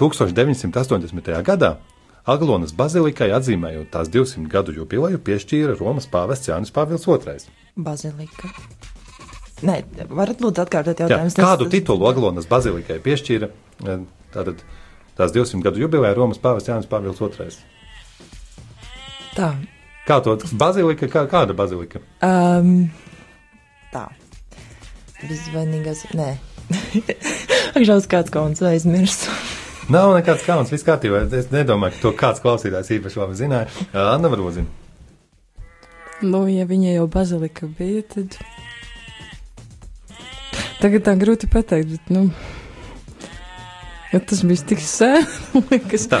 1980. 0.00 1.32
gadā 1.44 1.76
Aglonas 2.26 2.72
bazilikai 2.74 3.28
atzīmējot 3.36 3.92
tās 3.94 4.08
200 4.10 4.48
gadu 4.50 4.72
jubileju 4.74 5.20
piešķīra 5.22 5.76
Romas 5.78 6.08
pāvests 6.10 6.50
Jānis 6.50 6.72
Pāvils 6.74 7.06
II? 7.06 7.52
Bazilika. 7.86 8.50
Nē, 9.66 9.76
varat 10.10 10.42
lūdzu 10.42 10.64
atkārtot 10.64 10.98
Jā, 10.98 11.06
jautājumus. 11.06 11.36
kādu 11.38 11.68
titulu 11.72 12.08
Aglonas 12.10 12.48
bazilikai 12.50 12.98
piešķīra 13.04 13.48
eh, 13.48 14.02
tātad, 14.34 14.64
tās 15.18 15.34
200 15.34 15.64
gadu 15.64 15.82
jubileja 15.82 16.16
Romas 16.16 16.40
pāvests 16.42 16.70
Jānis 16.70 16.88
Pāvils 16.90 17.20
II? 17.20 17.50
Tā. 19.36 19.50
Kā 20.06 20.20
to 20.22 20.36
bazilika, 20.56 21.08
kā, 21.10 21.26
kāda 21.30 21.56
bazilika? 21.56 22.00
Um, 22.24 22.88
tā. 23.92 24.06
Bezvainīgās. 25.24 26.06
Nē. 26.16 26.34
Akžās 27.76 28.08
kāds 28.10 28.32
kauns 28.34 28.62
aizmirst. 28.64 29.28
Nav 29.92 30.16
nekāds 30.16 30.42
kauns, 30.46 30.72
viss 30.72 30.86
kārtībā. 30.86 31.26
Es 31.38 31.52
nedomāju, 31.52 31.94
ka 31.94 32.02
to 32.02 32.12
kāds 32.18 32.42
klausītājs 32.42 32.90
īpaši 32.96 33.20
labi 33.22 33.38
zināja. 33.38 33.68
Anna 33.94 34.30
varbūt 34.32 34.60
zina. 34.60 34.70
Nu, 36.24 36.46
ja 36.48 36.64
viņa 36.66 36.96
jau 36.96 37.06
bazilika 37.12 37.68
bija, 37.78 38.02
tad. 38.14 38.38
Tagad 40.80 41.04
tā 41.06 41.14
grūti 41.20 41.48
pateikt, 41.52 41.92
bet, 41.92 42.14
nu. 42.14 42.30
Ja 44.12 44.20
tas 44.22 44.42
bija 44.46 44.66
tik 44.72 44.80
sen, 44.84 45.26
liekas. 45.70 46.06
Tā, 46.12 46.20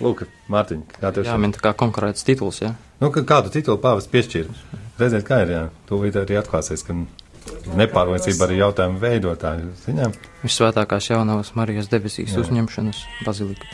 lūk, 0.00 0.24
Mārtiņ, 0.50 0.84
kā 0.96 1.10
tev 1.12 1.24
Jā, 1.26 1.32
šķiet? 1.34 1.42
min 1.44 1.52
tā 1.56 1.62
kā 1.64 1.74
konkrēts 1.78 2.24
tituls, 2.26 2.60
jā. 2.64 2.74
Nu, 3.00 3.10
kādu 3.12 3.52
titulu 3.52 3.78
pāvis 3.80 4.08
piešķīra? 4.12 4.54
Redziet, 5.00 5.24
kā 5.28 5.42
ir, 5.44 5.52
jā, 5.54 5.62
tūlīt 5.88 6.16
arī 6.20 6.36
atklāsies, 6.40 6.82
ka 6.84 6.96
nepārliecība 7.80 8.46
arī 8.46 8.58
jautājumu 8.60 9.00
veidotāju 9.00 9.70
ziņā. 9.86 10.10
Visvētākās 10.44 11.08
jaunavas 11.10 11.54
Marijas 11.56 11.88
debesīs 11.92 12.34
Jā. 12.34 12.42
uzņemšanas 12.44 13.00
bazilika. 13.26 13.68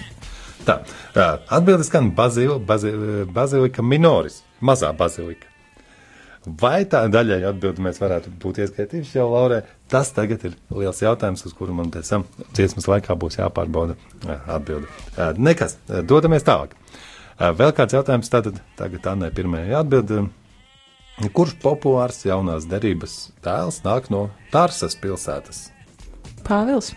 Tā, 0.67 0.81
tā 1.15 1.27
atbildes 1.55 1.91
skan 1.91 2.13
bazil, 2.17 2.57
bazil, 2.67 3.27
bazilika 3.35 3.83
minoris, 3.87 4.41
mazā 4.63 4.91
bazilika. 4.97 5.47
Vai 6.47 6.85
tā 6.87 7.01
daļai 7.11 7.41
atbildi 7.49 7.83
mēs 7.83 7.99
varētu 7.99 8.31
būt 8.43 8.61
ieskaitījuši 8.63 9.19
jau 9.19 9.27
Laurē? 9.33 9.65
Tas 9.91 10.13
tagad 10.15 10.45
ir 10.47 10.55
liels 10.71 11.03
jautājums, 11.03 11.43
uz 11.49 11.55
kuru 11.59 11.75
man 11.75 11.91
tam 11.91 12.27
dziesmas 12.55 12.87
laikā 12.87 13.17
būs 13.19 13.41
jāpārbauda 13.41 13.97
ā, 14.23 14.39
atbildi. 14.55 14.87
Ā, 15.19 15.33
Nekas, 15.43 15.75
ā, 15.91 16.05
dodamies 16.07 16.47
tālāk. 16.47 16.77
Vēl 17.37 17.75
kāds 17.77 17.99
jautājums 17.99 18.31
tātad, 18.33 18.63
tagad 18.79 19.11
Annai 19.11 19.33
pirmajai 19.35 19.75
atbildi. 19.83 20.23
Kurš 21.35 21.57
populārs 21.63 22.23
jaunās 22.29 22.69
derības 22.71 23.33
tēls 23.45 23.83
nāk 23.85 24.11
no 24.15 24.29
Tārsas 24.53 24.95
pilsētas? 25.01 25.67
Pāvils, 26.47 26.93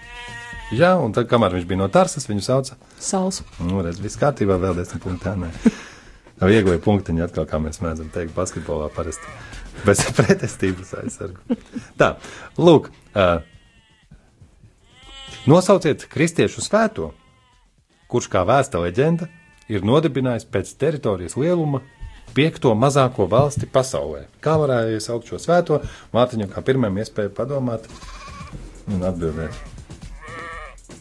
Jā, 0.70 0.92
un 1.02 1.14
tad, 1.16 1.26
kamēr 1.32 1.56
viņš 1.58 1.64
bija 1.66 1.82
no 1.82 1.88
Tārsas, 1.90 2.28
viņu 2.30 2.44
sauca 2.46 2.76
Sals. 3.02 3.42
Nu, 3.64 3.80
redz, 3.82 3.98
viss 4.04 4.20
kārtībā, 4.22 4.60
vēl 4.62 4.78
desmit 4.78 5.02
punkti. 5.02 5.80
Nē. 6.40 6.50
Viegli 6.50 6.80
punktiņi, 6.84 7.24
atkal, 7.26 7.48
kā 7.50 7.60
mēs 7.62 7.82
mēdzam 7.84 8.10
teikt, 8.14 8.34
basketbolā 8.36 8.90
parasti. 8.96 9.38
Bez 9.86 10.04
pretestības 10.18 10.94
aizsargu. 11.02 11.58
Tā, 12.00 12.14
lūk, 12.60 12.90
uh, 13.14 13.42
nosauciet 15.48 16.08
kristiešu 16.12 16.64
svēto, 16.64 17.12
kurš 18.12 18.30
kā 18.32 18.44
vēsta 18.48 18.82
leģenda 18.82 19.30
ir 19.70 19.86
nodibinājis 19.86 20.48
pēc 20.50 20.74
teritorijas 20.82 21.38
lieluma 21.40 21.84
piekto 22.36 22.74
mazāko 22.78 23.28
valsti 23.30 23.70
pasaulē. 23.70 24.26
Kā 24.44 24.56
varēja 24.62 25.02
saukt 25.04 25.30
šo 25.30 25.40
svēto? 25.42 25.82
Mātiņam 26.14 26.52
kā 26.54 26.64
pirmajam 26.66 27.02
iespēja 27.02 27.34
padomāt 27.36 27.90
un 28.90 29.04
atbildēt. 29.06 29.56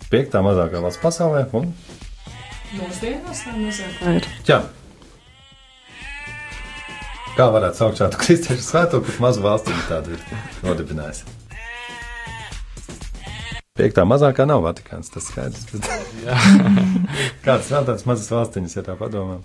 Piektā 0.08 0.40
mazākā 0.44 0.80
valsts 0.84 1.02
pasaulē 1.02 1.46
un 1.56 1.72
Mūsdienās 2.68 3.46
tā 3.46 3.54
mazāk 3.56 4.02
ir. 4.12 4.26
Jā. 4.44 4.58
Kā 7.38 7.44
varētu 7.54 7.78
saukt 7.78 8.00
šādu 8.00 8.18
kristiešu 8.22 8.64
svēto, 8.66 8.98
kurš 9.04 9.18
mazu 9.22 9.42
valsti 9.44 9.70
tādu 9.86 10.16
ir 10.16 10.22
nodibinājis? 10.64 11.20
Piektā 13.78 14.02
mazākā 14.02 14.42
nav 14.48 14.64
Vatikāns, 14.64 15.06
tas 15.14 15.28
skaidrs. 15.30 15.62
Kāds 17.46 17.70
vēl 17.70 17.84
tāds 17.86 18.02
mazas 18.10 18.26
valstiņas, 18.34 18.74
ja 18.74 18.82
tā 18.88 18.94
padomā? 18.98 19.36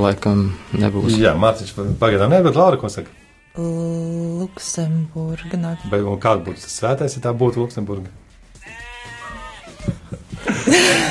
Laikam 0.00 0.56
nebūs. 0.72 1.18
Jā, 1.20 1.34
Mārtiņš 1.36 1.76
pagaidām 2.00 2.32
nebūtu 2.32 2.56
Laura, 2.56 2.80
ko 2.80 2.88
saka. 2.92 3.12
Luksemburga 3.60 5.56
nāk. 5.60 5.84
Bet 5.92 6.00
un 6.00 6.16
kāda 6.22 6.40
būtu 6.48 6.64
tas 6.64 6.80
svētais, 6.80 7.12
ja 7.18 7.20
tā 7.28 7.32
būtu 7.36 7.60
Luksemburga? 7.60 8.08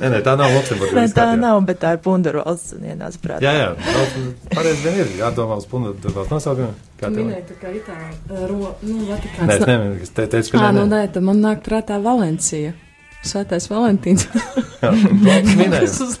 nē, 0.00 0.10
nē, 0.14 0.20
tā 0.26 0.34
nav 0.40 0.54
Luksemburga. 0.56 0.96
Nē, 0.96 1.06
tā 1.12 1.26
kārtībā. 1.26 1.40
nav, 1.44 1.60
bet 1.68 1.80
tā 1.82 1.94
ir 1.96 2.02
Pundaru 2.04 2.44
valsts 2.46 2.74
un 2.76 2.90
ienāca 2.90 3.22
prātā. 3.22 3.40
Jā, 3.44 3.52
jā, 3.60 4.26
pareizi 4.54 4.84
vien 4.86 5.00
ir. 5.04 5.14
Jādomā 5.20 5.58
uz 5.60 5.66
pundu 5.70 5.94
valsts 6.16 6.34
nosaukumu. 6.34 6.74
Kā 7.00 7.08
tev? 7.08 7.18
Minēja 7.22 7.46
tā 7.48 7.56
kā 7.60 7.72
Itālija, 7.76 8.44
ro, 8.50 8.74
nu, 8.82 9.00
Nē, 9.00 9.08
Vatikāns. 9.14 9.56
es 9.56 9.66
nevienu, 9.68 9.98
es 10.04 10.14
te, 10.16 10.28
teicu, 10.36 10.54
ka 10.56 10.62
Ā, 10.68 10.70
nu, 10.76 10.86
nē, 10.86 11.04
nē, 11.04 11.10
tad 11.16 11.26
man 11.26 11.42
nāk 11.44 11.64
prātā 11.66 12.00
Valencija. 12.02 12.72
Svētais 13.20 13.66
Valentīns. 13.68 14.24
nē. 14.80 14.90
Labs 15.26 15.56
minējums. 15.58 15.98
uz 16.06 16.14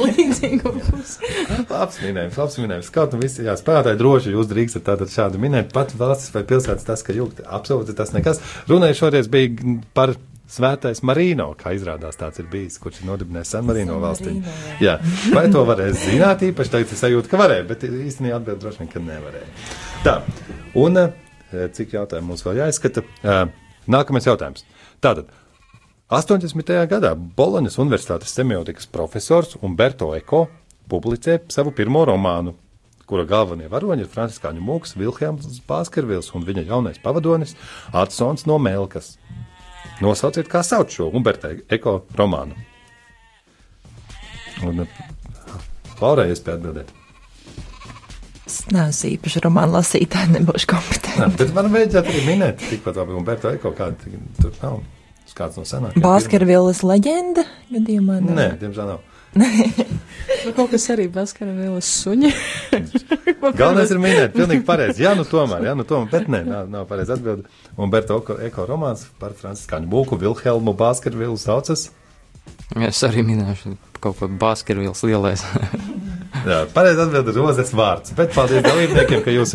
līdzīgu 0.00 0.70
pusi. 0.86 1.32
Labs 1.68 1.98
minējums, 2.00 2.38
labs 2.40 2.56
minējums. 2.62 2.88
Kaut 2.94 3.12
nu 3.12 3.20
visi, 3.20 3.44
jā, 3.44 3.52
spēlētāji 3.60 4.00
droši 4.00 4.32
jūs 4.32 4.48
drīkstat 4.48 4.86
tātad 4.88 5.12
šādu 5.12 5.40
minēt. 5.42 5.68
Pat 5.76 5.92
valsts 6.00 6.32
vai 6.32 6.46
pilsētas 6.48 6.88
tas, 6.88 7.04
ka 7.04 7.12
jūgt, 7.12 7.44
absolūti 7.44 7.96
tas 7.98 8.14
nekas. 8.16 8.40
Runāju 8.72 8.96
šoreiz 9.02 9.28
bija 9.28 9.76
par 9.92 10.14
Svētais 10.50 11.02
Marino, 11.06 11.52
kā 11.58 11.72
izrādās 11.76 12.18
tāds 12.18 12.40
ir 12.42 12.48
bijis, 12.50 12.80
kurš 12.82 13.02
ir 13.02 13.10
nodibinājis 13.12 13.52
San 13.54 13.66
Marino 13.68 14.00
valstī. 14.02 14.32
Jā, 14.82 14.96
vai 15.30 15.44
to 15.52 15.62
varēja 15.68 15.94
zināt 16.00 16.42
īpaši, 16.48 16.72
tagad 16.72 16.94
es 16.96 17.02
sajūtu, 17.04 17.30
ka 17.30 17.38
varēja, 17.38 17.66
bet 17.68 17.86
īstenībā 17.86 18.40
atbild 18.40 18.64
droši 18.64 18.82
vien, 18.82 18.90
ka 18.90 19.02
nevarēja. 19.04 19.50
Tā, 20.02 20.16
un 20.82 20.98
eh, 21.04 21.12
cik 21.76 21.94
jautājumu 21.94 22.32
mums 22.32 22.42
vēl 22.46 22.64
jāizskata? 22.64 23.06
Eh, 23.22 23.44
Nākamais 23.90 24.26
jautājums. 24.26 24.66
Tātad, 25.02 25.30
80. 26.10 26.74
gadā 26.90 27.14
Boloņas 27.14 27.78
Universitātes 27.78 28.34
semiotikas 28.34 28.90
profesors 28.90 29.54
Umberto 29.62 30.10
Eko 30.16 30.48
publicē 30.90 31.38
savu 31.54 31.70
pirmo 31.70 32.02
romānu, 32.08 32.56
kura 33.06 33.22
galvenie 33.26 33.70
varoņi 33.70 34.02
ir 34.02 34.10
Franciskāņu 34.10 34.62
mūks 34.66 34.96
Vilhelms 34.98 35.62
Baskervils 35.70 36.32
un 36.34 36.42
viņa 36.46 36.66
jaunais 36.66 36.98
pavadonis 37.02 37.54
Atsons 37.94 38.46
no 38.50 38.58
Melkas. 38.58 39.19
Nosauciet, 40.00 40.48
kā 40.48 40.62
sauc 40.64 40.92
šo 40.94 41.10
Umberto 41.12 41.50
Eko 41.68 42.00
romānu. 42.16 42.56
Un, 44.64 44.80
eh, 44.84 45.02
Laurai 46.00 46.30
iespēja 46.32 46.56
atbildēt. 46.56 46.94
Es 48.48 48.62
neesmu 48.72 49.12
īpaši 49.14 49.42
romānu 49.44 49.76
lasītāji, 49.76 50.32
nebūšu 50.38 50.70
kompetenti. 50.72 51.20
Jā, 51.20 51.28
bet 51.36 51.52
man 51.54 51.68
vajadzētu 51.70 52.14
arī 52.14 52.22
minēt, 52.26 52.64
tikpat 52.70 52.96
labi, 52.98 53.14
Umberto 53.20 53.52
Eko, 53.52 53.74
kāda 53.76 54.16
tur 54.40 54.56
nav. 54.62 54.80
Kāds 55.30 55.56
no 55.56 55.62
senākajiem. 55.62 56.02
Baskervillas 56.02 56.80
leģenda 56.82 57.44
gadījumā? 57.70 58.16
nav? 58.24 58.34
Nē, 58.34 58.46
diemžēl 58.58 58.88
nav. 58.90 59.04
Nu, 60.40 60.52
kaut 60.56 60.70
kas 60.72 60.86
arī 60.92 61.04
Baskara 61.12 61.52
vielas 61.52 61.88
suņi. 62.00 62.30
Galvenais 63.58 63.90
ir 63.92 63.98
minēt, 64.00 64.32
pilnīgi 64.36 64.64
pareizi. 64.66 65.02
Jā, 65.04 65.12
nu 65.18 65.26
tomēr, 65.28 65.66
jā, 65.68 65.74
nu 65.76 65.84
tomēr, 65.84 66.08
bet 66.12 66.30
nē, 66.32 66.40
nav, 66.46 66.68
nav 66.70 66.86
pareizi 66.88 67.12
atbildi. 67.16 67.50
Umberto 67.80 68.20
Eko, 68.22 68.38
Eko 68.46 68.66
romāns 68.68 69.04
par 69.20 69.34
franciskāņu 69.36 69.90
būku 69.90 70.20
Vilhelmu 70.20 70.74
Baskervilu 70.78 71.36
saucas. 71.40 71.88
Es 72.78 73.02
arī 73.06 73.26
minēšu 73.26 73.74
kaut 74.00 74.20
ko 74.20 74.30
Baskervils 74.40 75.04
lielais. 75.04 75.44
Jā, 76.40 76.60
pareizi 76.72 77.02
atbild 77.04 77.28
ir 77.28 77.36
rozes 77.36 77.72
vārds, 77.76 78.12
bet 78.16 78.32
paldies 78.34 78.62
dalībniekiem, 78.64 79.22
ka 79.24 79.32
jūs 79.34 79.54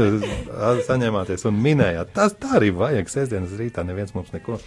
saņēmāties 0.87 1.45
un 1.49 1.57
minējāt. 1.63 2.11
Tas 2.15 2.35
tā 2.41 2.57
arī 2.59 2.71
vajag 2.75 3.09
sestdienas 3.11 3.55
rītā, 3.59 3.85
neviens 3.87 4.13
mums 4.15 4.29
neko 4.35 4.59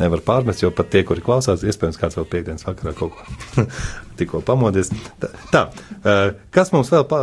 nevar 0.00 0.22
pārmest, 0.26 0.64
jo 0.64 0.72
pat 0.74 0.90
tie, 0.92 1.04
kuri 1.06 1.24
klausās, 1.24 1.64
iespējams 1.66 2.00
kāds 2.00 2.18
vēl 2.18 2.26
piekdienas 2.32 2.66
vakarā 2.66 2.94
kaut 2.98 3.14
ko 3.14 3.66
tikko 4.18 4.42
pamodies. 4.46 4.90
Tā, 5.22 5.32
tā 5.52 6.16
kas 6.54 6.72
mums 6.74 6.90
vēl, 6.92 7.06
pa, 7.10 7.22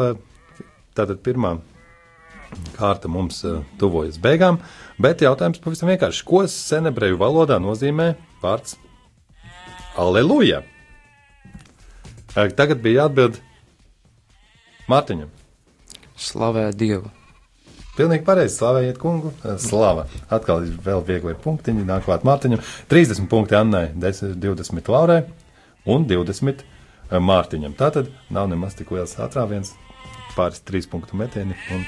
tātad 0.95 1.19
pirmā 1.25 1.57
kārta 2.77 3.11
mums 3.11 3.43
tuvojas 3.81 4.21
beigām, 4.21 4.61
bet 5.01 5.25
jautājums 5.25 5.61
pavisam 5.63 5.91
vienkārši, 5.91 6.23
ko 6.25 6.45
senebreju 6.49 7.19
valodā 7.19 7.59
nozīmē 7.61 8.13
vārds 8.43 8.77
Aleluja? 9.99 10.61
Tagad 12.33 12.79
bija 12.79 13.03
jāatbild 13.03 13.39
Mārtiņam. 14.89 15.29
Slavē 16.19 16.69
Dievu! 16.75 17.11
Pilnīgi 17.99 18.23
pareizi. 18.23 18.55
Slavējiet, 18.55 18.97
kungu. 19.01 19.33
Slava. 19.59 20.05
Atkal 20.31 20.63
ir 20.63 20.77
vēl 20.85 21.03
viegli 21.07 21.35
punktiņi. 21.43 21.83
Nāk 21.87 22.05
klāt 22.07 22.23
Mārtiņam. 22.27 22.61
30 22.91 23.27
punkti 23.31 23.57
Annai, 23.59 23.89
10, 23.99 24.37
20 24.39 24.91
Laurai 24.93 25.23
un 25.89 26.05
20 26.07 26.63
Mārtiņam. 27.11 27.75
Tātad 27.75 28.11
nav 28.31 28.47
nemaz 28.51 28.77
tik 28.79 28.93
liels 28.95 29.17
atrāviens, 29.19 29.73
pāris 30.37 30.63
trīs 30.63 30.87
punktu 30.87 31.19
metieni. 31.19 31.57
Un 31.75 31.83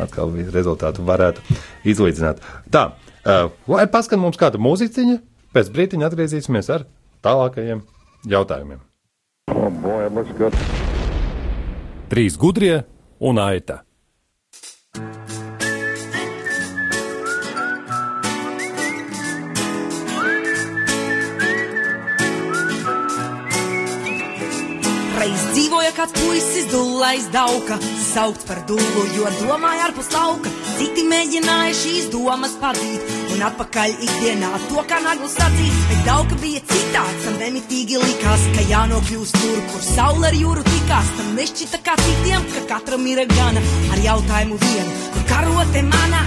atkal 0.00 0.34
rezultātu 0.52 1.06
varētu 1.08 1.58
izlīdzināt. 1.88 2.42
Tā, 2.72 2.84
uh, 3.22 3.48
lai 3.70 3.86
paskan 3.92 4.20
mums 4.22 4.40
kāda 4.40 4.60
mūziķiņa, 4.60 5.18
pēc 5.56 5.72
brītiņa 5.74 6.08
atgriezīsimies 6.08 6.72
ar 6.74 6.86
tālākajiem 7.24 7.84
jautājumiem. 8.28 8.84
Oh, 9.54 9.70
boy, 9.80 10.06
it 10.06 10.12
looks 10.12 10.36
good. 10.36 10.87
Trīs 12.08 12.38
gudrie 12.40 12.86
un 13.20 13.36
aita. 13.36 13.82
Reiz 25.18 25.44
dzīvoja 25.52 25.92
kāds 25.98 26.16
puisis, 26.16 26.70
dulais 26.72 27.28
dauka, 27.34 27.76
saukts 28.08 28.48
par 28.48 28.64
dulu, 28.64 29.04
jo 29.12 29.28
domāja 29.42 29.90
ārpus 29.90 30.08
lauka. 30.16 30.67
Citi 30.78 31.02
mēģināja 31.10 31.72
šīs 31.74 32.04
domas 32.12 32.52
padzīt, 32.60 33.08
un 33.34 33.40
atpakaļ 33.48 33.96
ikdienā 34.06 34.50
to 34.68 34.84
kā 34.86 35.00
naglu 35.02 35.26
sacīt. 35.32 35.74
Bet 35.90 36.04
dauka 36.06 36.38
bija 36.38 36.62
citāds, 36.70 37.24
tam 37.24 37.38
nemitīgi 37.42 37.98
likās, 37.98 38.44
ka 38.54 38.66
jānokļūst 38.70 39.40
tur, 39.42 39.60
kur 39.72 39.86
saule 39.88 40.30
ar 40.30 40.38
jūru 40.38 40.62
tikās. 40.70 41.14
Tam 41.18 41.32
nešķita 41.38 41.82
kā 41.82 41.96
citiem, 42.04 42.46
ka 42.54 42.66
katram 42.76 43.08
ir 43.10 43.24
gana 43.34 43.64
ar 43.90 44.04
jautājumu 44.06 44.60
vienu, 44.68 45.00
kur 45.16 45.26
karote 45.32 45.82
mana. 45.90 46.22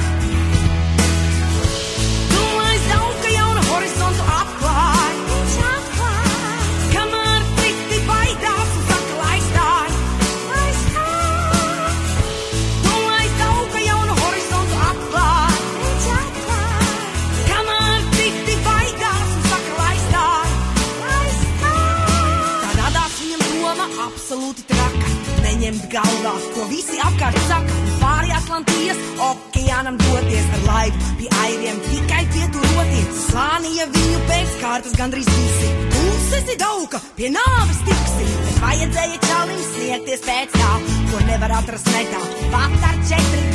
Neņemt 25.61 25.91
galvā, 25.93 26.31
ko 26.55 26.63
visi 26.71 26.95
apkārt 27.05 27.35
saka. 27.45 27.75
Pāri 28.01 28.31
Atlantijas 28.33 28.97
okeānam 29.21 29.99
doties 30.01 30.47
ar 30.57 30.63
laivu 30.65 31.09
pie 31.19 31.27
airiem, 31.43 31.77
tikai 31.85 32.23
pieturoties. 32.33 33.19
Slānīja 33.27 33.85
viņu 33.93 34.23
pēc 34.31 34.55
kārtas 34.63 34.97
gandrīz 34.97 35.29
visi. 35.29 35.69
Mums 35.93 36.33
esi 36.39 36.57
dauka, 36.57 37.03
pie 37.13 37.29
nāves 37.35 37.85
tiksi. 37.85 38.25
Bet 38.47 38.57
vajadzēja 38.63 39.21
čalim 39.27 39.61
sniegties 39.67 40.25
pēc 40.25 40.57
tā, 40.57 40.71
ko 41.13 41.21
nevar 41.29 41.53
atrast 41.61 41.93
netā. 41.93 42.25
Pat 42.57 42.89
ar 42.89 42.97
četri 43.05 43.50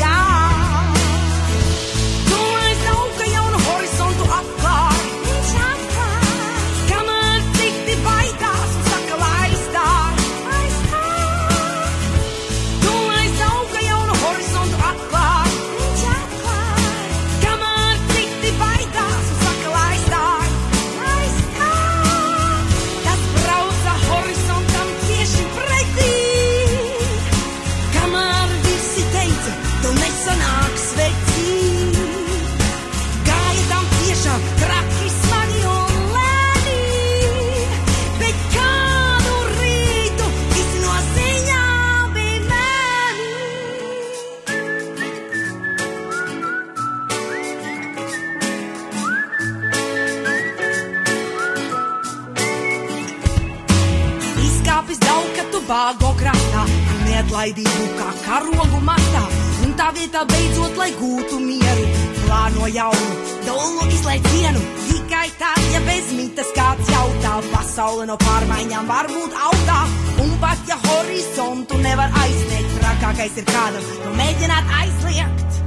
Izkāpis 54.76 54.98
dauka 55.00 55.42
tu 55.48 55.60
bāgo 55.64 56.08
krastā, 56.20 56.62
un 56.68 56.98
neatlaidību 57.08 57.84
kā 57.96 58.10
karogu 58.26 58.80
matā. 58.84 59.22
Un 59.64 59.70
tā 59.72 59.86
vietā 59.96 60.20
beidzot, 60.28 60.76
lai 60.76 60.90
gūtu 60.98 61.38
mieru, 61.40 61.86
plāno 62.18 62.68
jaunu, 62.68 63.14
dolu 63.46 63.86
izlaicienu. 63.88 64.60
Tikai 64.90 65.30
tad, 65.40 65.62
ja 65.72 65.80
bez 65.86 66.10
mitas 66.18 66.52
kāds 66.58 66.92
jautā, 66.92 67.38
pasaule 67.54 68.04
no 68.10 68.18
pārmaiņām 68.20 68.92
var 68.92 69.08
būt 69.14 69.38
augā. 69.48 69.78
Un 70.26 70.36
pat 70.44 70.68
ja 70.68 70.76
horizontu 70.84 71.80
nevar 71.80 72.12
aizsniegt, 72.26 72.76
trakākais 72.76 73.40
ir 73.40 73.48
kādam 73.48 73.90
to 74.04 74.12
mēģināt 74.20 74.76
aizliegt. 74.82 75.60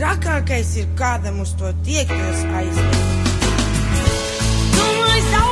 Trakākais 0.00 0.74
ir 0.82 0.90
kādam 0.98 1.38
uz 1.46 1.54
to 1.54 1.70
tiekties 1.86 2.42
aizliegt. 2.58 3.30
Domāju, 4.74 5.49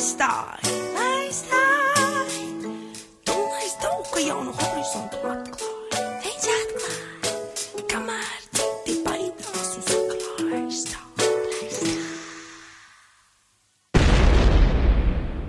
stāj, 0.00 0.64
lai 0.96 1.28
stāj. 1.34 2.38
Domāju, 3.28 3.72
dauga 3.82 4.22
jaunu 4.24 4.52
horizontu 4.56 5.20
atklāj. 5.28 6.04
Viņš 6.24 6.46
atklāj. 6.56 7.84
Kamēr 7.90 8.40
citi 8.56 8.96
baidās 9.04 9.70
lai 10.48 10.64
stāj. 10.72 11.00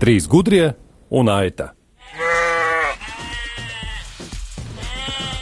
Trīs 0.02 0.28
gudrie 0.28 0.74
un 1.10 1.32
aita. 1.32 1.72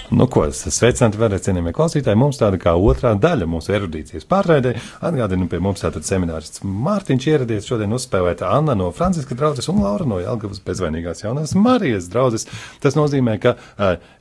Nu, 0.09 0.25
ko 0.25 0.41
es 0.49 0.63
sveicinātu 0.73 1.19
vēlreiz, 1.21 1.43
cienījamie 1.45 1.71
klausītāji. 1.77 2.17
Mums 2.17 2.39
tāda 2.41 2.57
kā 2.61 2.71
otrā 2.73 3.11
daļa 3.21 3.45
mūsu 3.49 3.75
erudīcijas 3.77 4.25
pārraidē. 4.29 4.71
Atgādinu, 5.05 5.45
pie 5.51 5.59
mums 5.61 5.83
tātad 5.83 6.07
seminārists 6.07 6.63
Mārtiņš 6.65 7.27
ieradies 7.29 7.67
šodien 7.69 7.93
uzspēlēt 7.93 8.41
Anna 8.47 8.73
no 8.77 8.89
Franciska 8.95 9.37
draudzes 9.37 9.69
un 9.69 9.83
Laura 9.85 10.07
no 10.09 10.17
Jelgavas 10.17 10.63
bezvainīgās 10.65 11.21
jaunās 11.21 11.53
Marijas 11.53 12.09
draudzes. 12.09 12.47
Tas 12.81 12.97
nozīmē, 12.97 13.37
ka, 13.43 13.59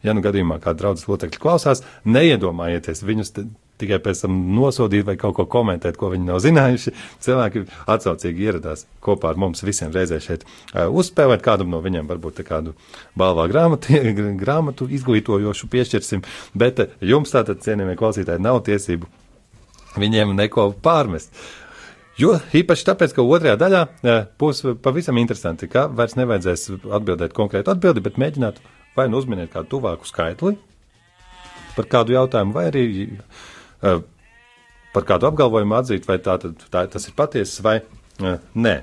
ja 0.05 0.17
nu 0.17 0.25
gadījumā 0.25 0.61
kāda 0.61 0.83
draudzes 0.83 1.09
locekļi 1.09 1.41
klausās, 1.41 1.81
neiedomājieties 2.05 3.05
viņus 3.09 3.33
tikai 3.81 3.99
pēc 4.03 4.25
tam 4.25 4.39
nosodīt 4.57 5.07
vai 5.09 5.17
kaut 5.21 5.37
ko 5.39 5.47
komentēt, 5.51 5.99
ko 5.99 6.11
viņi 6.13 6.29
nav 6.29 6.41
zinājuši. 6.45 6.95
Cilvēki 7.25 7.65
atsaucīgi 7.91 8.49
ieradās 8.49 8.87
kopā 9.05 9.33
ar 9.33 9.41
mums 9.41 9.65
visiem 9.67 9.93
reizē 9.95 10.21
šeit 10.23 10.45
uh, 10.47 10.89
uzspēlēt 10.89 11.45
kādam 11.45 11.71
no 11.73 11.83
viņiem, 11.85 12.09
varbūt 12.11 12.43
kādu 12.49 12.75
balvā 13.19 13.49
grāmatu, 13.51 14.01
grāmatu 14.43 14.89
izglītojošu 14.99 15.71
piešķirsim, 15.73 16.27
bet 16.59 16.85
uh, 16.85 16.99
jums 17.05 17.35
tātad, 17.35 17.63
cienījamie 17.65 17.97
klausītāji, 18.01 18.45
nav 18.45 18.63
tiesību 18.69 19.09
viņiem 19.99 20.37
neko 20.39 20.71
pārmest. 20.85 21.35
Jo 22.19 22.33
īpaši 22.57 22.87
tāpēc, 22.89 23.13
ka 23.15 23.23
otrajā 23.23 23.59
daļā 23.61 23.85
uh, 23.87 24.25
būs 24.41 24.65
pavisam 24.83 25.21
interesanti, 25.23 25.71
ka 25.71 25.87
vairs 25.87 26.19
nevajadzēs 26.19 26.73
atbildēt 26.99 27.37
konkrētu 27.37 27.75
atbildi, 27.75 28.03
bet 28.05 28.19
mēģināt 28.19 28.59
vai 28.99 29.07
nu 29.11 29.21
uzminēt 29.21 29.53
kādu 29.53 29.77
tuvāku 29.77 30.09
skaitli 30.09 30.57
par 31.77 31.87
kādu 31.87 32.17
jautājumu, 32.17 32.55
vai 32.57 32.67
arī 32.73 32.85
par 33.81 35.07
kādu 35.09 35.31
apgalvojumu 35.31 35.79
atzīt, 35.79 36.07
vai 36.09 36.19
tā, 36.23 36.37
tā, 36.41 36.85
tas 36.91 37.09
ir 37.09 37.17
patiesas 37.19 37.63
vai 37.65 37.79
uh, 37.81 38.39
nē. 38.55 38.77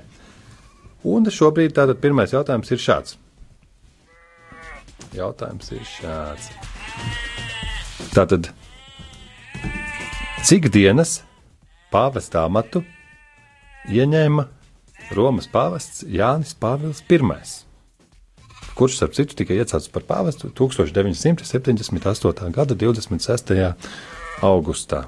Un 1.06 1.28
šobrīd 1.30 1.76
tātad 1.76 2.00
pirmais 2.02 2.34
jautājums 2.34 2.72
ir 2.74 2.82
šāds. 2.82 3.18
Jautājums 5.14 5.70
ir 5.76 5.84
šāds. 5.86 6.50
Tātad, 8.16 8.50
cik 10.44 10.70
dienas 10.72 11.20
pāvesta 11.92 12.42
amatu 12.48 12.82
ieņēma 13.92 14.48
Romas 15.14 15.46
pāvests 15.46 16.02
Jānis 16.10 16.56
Pāvils 16.58 17.04
I? 17.06 17.66
kurš, 18.76 18.98
starp 18.98 19.14
citu, 19.16 19.36
tika 19.38 19.54
iecelts 19.56 19.88
par 19.92 20.04
pāvestu 20.04 20.50
1978. 20.52 22.52
gada 22.52 22.74
26. 22.76 23.72
Augustā. 24.44 25.06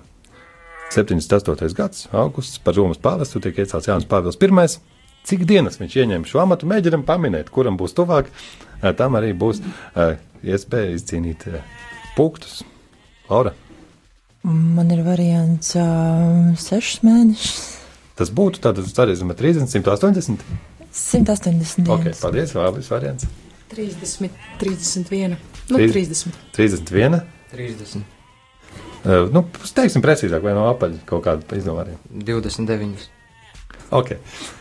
78. 0.90 1.74
gads, 1.76 2.06
augusts, 2.12 2.60
par 2.64 2.76
Romas 2.78 3.00
pāvestu 3.02 3.42
tiek 3.44 3.58
iecelts 3.60 3.88
Jānis 3.90 4.08
Pāvils 4.08 4.38
I. 4.40 4.80
Cik 5.28 5.44
dienas 5.44 5.76
viņš 5.76 5.96
ieņem 6.00 6.24
šo 6.24 6.40
amatu, 6.40 6.68
mēģinam 6.70 7.02
pamanīt, 7.04 7.50
kuram 7.52 7.76
būs 7.76 7.92
tuvāk, 7.92 8.30
tam 8.96 9.18
arī 9.18 9.34
būs 9.36 9.60
uh, 9.60 10.14
iespēja 10.40 10.94
izcīnīt 10.96 11.44
uh, 11.50 11.58
punktus. 12.16 12.62
Laura. 13.28 13.52
Man 14.48 14.88
ir 14.94 15.02
variants 15.04 15.74
uh, 15.76 16.54
sešas 16.56 17.02
mēnešus. 17.04 17.58
Tas 18.16 18.32
būtu 18.34 18.62
tātad, 18.64 18.88
sarīzuma 18.88 19.36
30, 19.36 19.68
180? 19.68 20.46
180 20.88 21.84
dienas. 21.84 21.98
Ok, 21.98 22.22
paldies, 22.22 22.54
Vālis 22.56 22.88
variants. 22.90 23.28
30, 23.74 24.32
31. 24.62 25.36
Nu, 25.68 25.82
30. 25.82 26.38
31. 26.56 27.20
30. 27.52 28.17
Uh, 29.04 29.28
nu, 29.34 29.44
teiksim 29.76 30.02
precīzāk, 30.04 30.42
vai 30.44 30.56
no 30.56 30.66
apaļa 30.72 31.04
kaut 31.08 31.24
kāda 31.26 31.58
izdomājuma. 31.58 32.00
29. 32.28 33.08
Ok. 33.94 34.16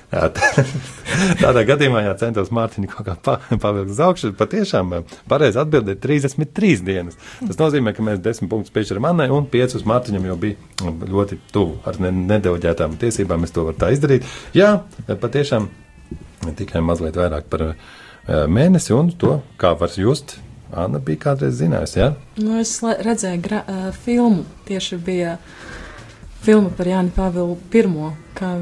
Jā, 0.07 0.29
tādā 1.43 1.65
gadījumā, 1.67 1.99
ja 2.05 2.13
centos 2.19 2.47
Mārtiņu 2.55 2.87
kaut 2.93 3.07
kā 3.09 3.15
pa, 3.25 3.33
pavilkt 3.59 3.91
uz 3.91 3.97
augšu, 4.05 4.29
patiešām 4.39 4.93
pareizi 5.27 5.59
atbildēt 5.59 5.99
33 6.05 6.85
dienas. 6.87 7.19
Tas 7.41 7.59
nozīmē, 7.59 7.91
ka 7.95 8.05
mēs 8.07 8.21
10 8.23 8.47
punktus 8.51 8.71
piešķiram 8.75 9.09
Annai 9.09 9.27
un 9.35 9.49
5 9.51 9.83
Mārtiņam 9.89 10.29
jau 10.29 10.37
bija 10.39 10.93
ļoti 11.11 11.41
tuvu 11.51 11.81
ar 11.89 11.99
ne, 12.05 12.13
nedevuģētām 12.21 12.95
tiesībām. 13.01 13.43
Es 13.43 13.55
to 13.55 13.67
varu 13.67 13.81
tā 13.83 13.91
izdarīt. 13.95 14.27
Jā, 14.55 14.77
patiešām 15.09 15.67
tikai 16.55 16.79
mazliet 16.87 17.19
vairāk 17.19 17.51
par 17.51 17.73
mēnesi, 18.27 18.95
un 18.95 19.11
to, 19.11 19.41
kā 19.59 19.73
var 19.79 19.91
just, 19.99 20.37
Anna 20.75 20.99
bija 20.99 21.23
kādreiz 21.29 21.57
zinājusi. 21.61 21.99
Ja? 21.99 22.11
Nu, 22.41 22.57
es 22.59 22.75
redzēju 22.83 23.41
gra, 23.43 23.63
uh, 23.63 23.89
filmu, 23.95 24.43
tieši 24.67 24.99
bija 24.99 25.37
filma 26.43 26.71
par 26.75 26.89
Jāni 26.89 27.13
Pāvilu 27.15 27.57
I, 27.71 27.83
kā, 28.37 28.53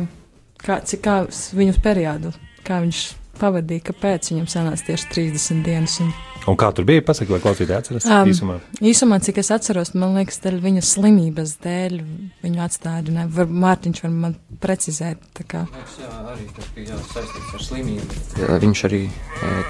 kā, 0.61 0.79
cik 0.85 1.01
kā 1.05 1.17
viņu 1.57 1.77
periodu, 1.83 2.33
kā 2.65 2.81
viņš 2.83 3.01
pavadīja, 3.39 3.89
kāpēc 3.91 4.31
viņam 4.31 4.47
sanāca 4.51 4.91
tieši 4.91 5.11
30 5.13 5.65
dienas. 5.65 5.99
Un 6.03 6.13
Un 6.45 6.57
kā 6.61 6.67
tur 6.77 6.85
bija? 6.85 7.01
Pasaki, 7.05 7.31
vai 7.33 7.39
klausītāji 7.41 7.77
atceras 7.79 8.05
um, 8.05 8.29
īsumā? 8.29 8.55
Īsumā, 8.85 9.17
cik 9.25 9.39
es 9.41 9.49
atceros, 9.53 9.95
man 9.97 10.13
liekas, 10.13 10.37
dēļ 10.43 10.59
viņa 10.61 10.83
slimības 10.85 11.55
dēļ 11.63 11.95
viņu 12.43 12.61
atstāja. 12.61 13.05
Ne, 13.15 13.23
var, 13.33 13.49
Mārtiņš 13.49 14.01
var 14.03 14.11
man 14.13 14.35
precizēt. 14.61 15.23
Tā 15.37 15.45
kā. 15.49 15.63
Jā, 15.97 16.11
arī 16.21 16.45
tas 16.53 16.67
bija 16.75 16.99
saistīts 17.09 17.55
ar 17.57 17.65
slimību. 17.65 18.19
Jā, 18.43 18.59
viņš 18.61 18.83
arī, 18.89 19.01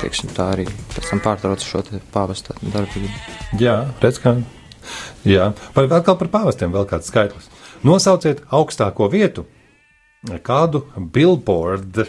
teiksim, 0.01 0.33
tā 0.35 0.49
arī 0.57 0.65
pēc 0.91 1.11
tam 1.13 1.21
pārtrauca 1.23 1.63
šo 1.63 1.83
pāvesta 2.11 2.57
darbību. 2.65 3.11
Jā, 3.61 3.77
redz, 4.03 4.19
kā. 4.23 4.35
Jā, 5.25 5.53
par, 5.77 5.87
atkal 5.87 6.17
par 6.19 6.31
pāvestiem 6.33 6.75
vēl 6.75 6.89
kāds 6.89 7.07
skaitlis. 7.09 7.47
Nosauciet 7.87 8.43
augstāko 8.53 9.07
vietu, 9.13 9.45
kādu 10.43 10.83
billboard 11.13 12.03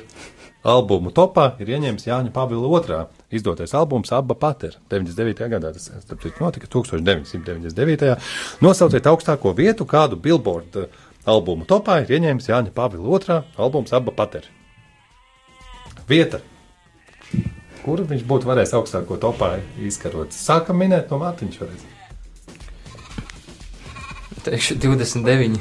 albumu 0.67 1.15
topā 1.15 1.53
ir 1.63 1.71
ieņēmis 1.77 2.09
Jāņa 2.11 2.35
Pāvila 2.35 2.83
II 2.83 3.16
izdotais 3.31 3.75
albums 3.75 4.13
Abba 4.13 4.35
Pater 4.35 4.77
99. 4.91 5.49
gadā. 5.51 5.73
Tas 5.75 5.91
notika 6.41 6.69
1999. 6.71 8.17
Nosauciet 8.63 9.07
augstāko 9.11 9.55
vietu, 9.57 9.87
kādu 9.89 10.19
Billboard 10.21 10.79
uh, 10.81 10.87
albumu 11.27 11.67
topā 11.69 12.01
ir 12.05 12.15
ieņēmis 12.19 12.51
Jāņa 12.51 12.75
Pāvila 12.77 13.19
II 13.19 13.41
albums 13.59 13.95
Abba 13.97 14.15
Pater. 14.15 14.47
Vieta. 16.07 16.41
Kur 17.83 18.03
viņš 18.07 18.23
būtu 18.27 18.49
varējis 18.49 18.75
augstāko 18.79 19.19
topā 19.23 19.57
izkarot? 19.83 20.35
Sākam 20.35 20.79
minēt 20.83 21.11
no 21.11 21.21
Mārtiņš 21.23 21.61
varēs. 21.63 21.87
Teikšu 24.47 24.77
29. 24.79 25.59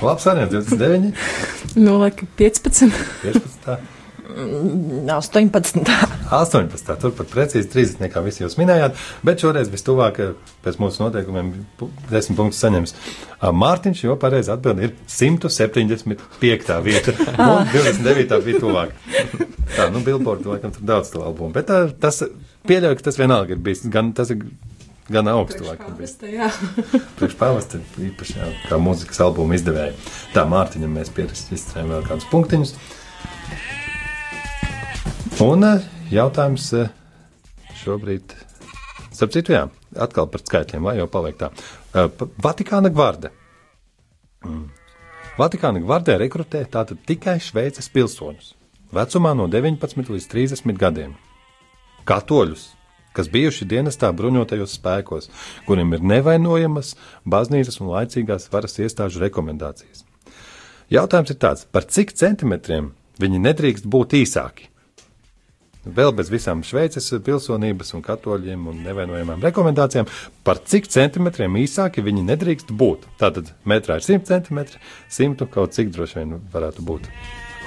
Labs 0.00 0.26
variants, 0.26 0.54
29. 0.54 1.78
Nu, 1.78 1.98
laika 1.98 2.26
15. 2.38 2.94
15. 3.24 3.99
18. 5.10 5.90
18. 6.30 6.94
Turpat 7.02 7.30
precīzi 7.32 7.70
30. 7.72 8.10
kā 8.12 8.22
visi 8.24 8.44
jūs 8.44 8.56
minējāt, 8.60 8.98
bet 9.26 9.42
šoreiz 9.42 9.70
vistuvāk 9.72 10.20
pēc 10.64 10.78
mūsu 10.82 11.04
noteikumiem 11.04 11.52
10 12.10 12.38
punktus 12.38 12.62
saņems 12.62 12.94
Mārtiņš, 13.40 14.04
jo 14.04 14.16
pareizi 14.20 14.52
atbildi 14.52 14.88
ir 14.88 14.96
175. 15.08 16.74
vieta. 16.84 17.14
Un 17.50 17.70
29. 17.72 18.40
bija 18.46 18.62
tuvāk. 18.62 18.96
Tā, 19.76 19.88
nu, 19.94 20.02
Billboard, 20.04 20.44
laikam, 20.46 20.74
tur 20.74 20.86
daudz 20.86 21.12
to 21.14 21.22
albumu, 21.24 21.54
bet 21.56 21.70
tā, 21.70 21.84
tas 22.02 22.22
pieļauju, 22.68 22.98
ka 22.98 23.08
tas 23.08 23.20
vienalga 23.20 23.56
ir 23.56 23.62
bijis, 23.64 23.86
gan 23.90 24.12
tas 24.16 24.32
ir 24.34 24.44
gan 25.10 25.28
augstu 25.28 25.64
laikam 25.64 25.96
bija. 25.98 26.50
Priekš 27.18 27.36
pavasta 27.38 27.80
īpaši 27.98 28.36
jā, 28.38 28.48
kā 28.68 28.78
mūzikas 28.78 29.18
albumu 29.24 29.56
izdevēja. 29.58 29.94
Tā, 30.34 30.44
Mārtiņam 30.50 30.94
mēs 31.00 31.10
pierakstījām 31.16 31.90
vēl 31.94 32.04
kādus 32.06 32.28
punktiņus. 32.30 32.74
Un 35.40 35.64
eh, 35.64 35.84
jautājums 36.12 36.66
eh, 36.76 36.88
šobrīd, 37.80 38.34
starp 39.08 39.30
citu, 39.32 39.54
jā, 39.54 39.62
atkal 39.96 40.26
par 40.28 40.42
skaitļiem, 40.44 40.84
lai 40.84 40.98
jau 40.98 41.06
paliek 41.08 41.38
tā. 41.40 41.48
Eh, 41.96 42.10
Vatikāna 42.44 42.90
gvarde. 42.92 43.30
Mm. 44.44 44.66
Vatikāna 45.40 45.80
gvardē 45.80 46.18
rekrutē 46.20 46.60
tātad 46.68 47.00
tikai 47.08 47.38
Šveices 47.40 47.88
pilsoņus, 47.88 48.50
vecumā 48.92 49.32
no 49.38 49.46
19 49.48 50.12
līdz 50.12 50.28
30 50.28 50.76
gadiem. 50.76 51.14
Katoļus, 52.04 52.66
kas 53.16 53.32
bijuši 53.32 53.64
dienestā 53.70 54.10
bruņotajos 54.12 54.74
spēkos, 54.76 55.30
kuriem 55.64 55.96
ir 55.96 56.04
nevainojamas 56.04 56.98
baznīcas 57.24 57.80
un 57.80 57.94
laicīgās 57.94 58.50
varas 58.52 58.76
iestāžu 58.76 59.24
rekomendācijas. 59.24 60.04
Jautājums 60.92 61.32
ir 61.32 61.40
tāds, 61.40 61.64
par 61.64 61.88
cik 61.88 62.12
centimetriem 62.12 62.92
viņi 63.24 63.40
nedrīkst 63.48 63.88
būt 63.88 64.18
īsāki? 64.20 64.68
Vēl 65.84 66.12
bez 66.16 66.30
visām 66.32 66.62
Šveices 66.66 67.10
pilsonības 67.24 67.94
un 67.96 68.04
katoļiem 68.04 68.66
un 68.70 68.80
nevainojamām 68.84 69.44
rekomendācijām, 69.44 70.08
par 70.44 70.60
cik 70.68 70.88
centimetriem 70.92 71.56
īsāki 71.62 72.04
viņi 72.04 72.24
nedrīkst 72.28 72.72
būt. 72.72 73.06
Tātad 73.20 73.52
metrā 73.68 74.00
ir 74.00 74.06
100 74.06 74.28
centimetri, 74.28 74.80
100 75.10 75.48
kaut 75.52 75.76
cik 75.76 75.92
droši 75.94 76.20
vien 76.20 76.40
varētu 76.52 76.84
būt. 76.86 77.08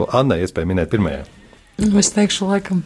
Anna, 0.09 0.39
iespēja 0.41 0.69
minēt 0.69 0.93
pirmajā. 0.93 1.23
Nu, 1.81 1.97
es 2.01 2.11
teikšu, 2.13 2.47
laikam, 2.49 2.83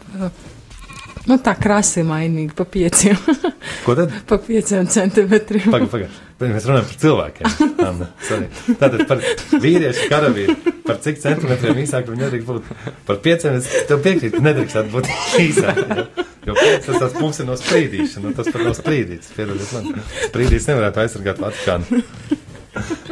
Nu, 1.27 1.39
tā 1.43 1.53
krāsa 1.57 2.01
ir 2.01 2.07
mainīga 2.09 2.55
pa 2.57 2.65
pieciem. 2.69 3.17
Ko 3.85 3.95
tad? 3.97 4.13
pa 4.29 4.37
pieciem 4.43 4.87
centimetriem. 4.91 5.67
Pagaid, 5.73 5.89
pagaid. 5.91 6.23
Mēs 6.37 6.67
runājam 6.69 6.85
par 6.85 6.97
cilvēkiem. 7.01 7.53
Anna, 7.81 8.07
sorry. 8.27 8.49
Tātad 8.77 9.03
par 9.09 9.23
vīriešu 9.63 10.09
karavīru. 10.11 10.55
Par 10.85 10.99
cik 11.03 11.17
centimetriem 11.23 11.81
īsāk 11.81 12.11
viņi 12.11 12.23
nedrīkst 12.27 12.51
būt? 12.51 12.69
Par 13.07 13.21
pieciem 13.25 13.57
es 13.57 13.71
tev 13.89 14.03
piekrītu, 14.05 14.43
nedrīkst 14.45 14.91
būt 14.93 15.09
īsāk. 15.41 15.81
Ja? 15.81 16.27
Jo 16.47 16.53
pieci 16.55 16.85
tas 16.85 17.01
tāds 17.01 17.17
pums 17.17 17.41
ir 17.41 17.49
no 17.49 17.57
sprīdīšana, 17.59 18.35
tas 18.37 18.47
pat 18.53 18.61
nav 18.63 18.77
sprīdīts. 18.77 19.33
Piedodiet 19.35 19.73
man. 19.75 20.05
Sprīdīts 20.29 20.69
nevarētu 20.69 21.03
aizsargāt 21.03 21.41
Vatikānu. 21.43 22.03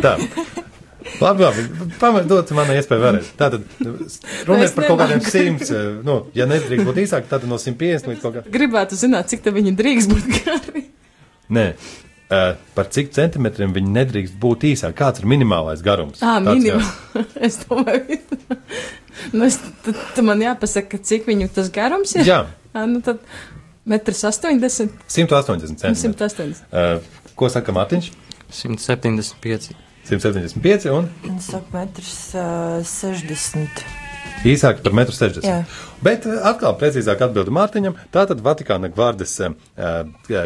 Tā. 0.06 0.16
Labi, 1.22 1.44
labi. 1.46 1.64
Pamēģiniet, 2.02 2.52
man 2.58 2.72
iespēja 2.74 3.02
vēlreiz. 3.04 3.28
Tātad, 3.40 3.66
runa 4.48 4.66
ir 4.66 4.72
par 4.76 4.88
kaut 4.90 5.00
kādiem 5.04 5.22
simts, 5.24 5.70
eh, 5.72 5.92
nu, 6.06 6.16
ja 6.36 6.48
nedrīkst 6.50 6.88
būt 6.88 6.98
īsāk, 7.06 7.28
tad 7.30 7.46
no 7.48 7.60
150 7.62 8.10
līdz 8.10 8.24
kaut 8.24 8.40
kā. 8.40 8.44
Gribētu 8.52 8.98
zināt, 9.00 9.30
cik 9.32 9.44
te 9.46 9.54
viņi 9.56 9.76
drīkst 9.78 10.12
būt 10.12 10.26
gari. 10.40 10.84
Nē, 11.56 11.66
uh, 11.78 12.56
par 12.76 12.90
cik 12.92 13.14
centimetriem 13.16 13.76
viņi 13.78 13.94
nedrīkst 14.00 14.36
būt 14.42 14.66
īsāk. 14.72 14.96
Kāds 14.98 15.22
ir 15.22 15.30
minimālais 15.30 15.84
garums? 15.86 16.20
Ā, 16.26 16.40
Tāds 16.42 16.58
minimum. 16.58 16.90
jau- 17.14 17.26
es 17.48 17.60
domāju, 17.64 18.20
nu, 19.38 19.46
es, 19.46 19.60
tad, 19.86 20.02
tad 20.18 20.24
man 20.26 20.42
jāpasaka, 20.42 21.00
cik 21.06 21.30
viņu 21.30 21.52
tas 21.54 21.70
garums 21.76 22.16
ir. 22.18 22.26
Jā, 22.28 22.42
Ā, 22.74 22.88
nu 22.90 23.00
tad 23.06 23.22
metrs 23.86 24.26
80, 24.26 24.90
180 25.08 25.78
centimetri. 25.86 26.10
180. 26.18 26.66
Uh, 26.74 27.30
ko 27.38 27.48
saka 27.54 27.72
Mārtiņš? 27.78 28.10
175. 28.52 29.76
175 30.10 30.90
un 30.94 31.08
Es 31.36 31.52
saku, 31.52 31.70
metrs 31.74 32.18
uh, 32.38 32.82
60. 32.86 33.86
īsāk 34.46 34.82
par 34.86 34.94
1,60 34.94 35.46
Jā. 35.46 35.62
m. 35.64 35.94
Bet 36.06 36.28
atkal 36.28 36.76
precīzāk 36.78 37.24
atbildi 37.26 37.54
Mārtiņam. 37.56 37.96
Tātad 38.14 38.44
Vatikāna 38.46 38.92
gvardes 38.94 39.34
uh, 39.42 39.56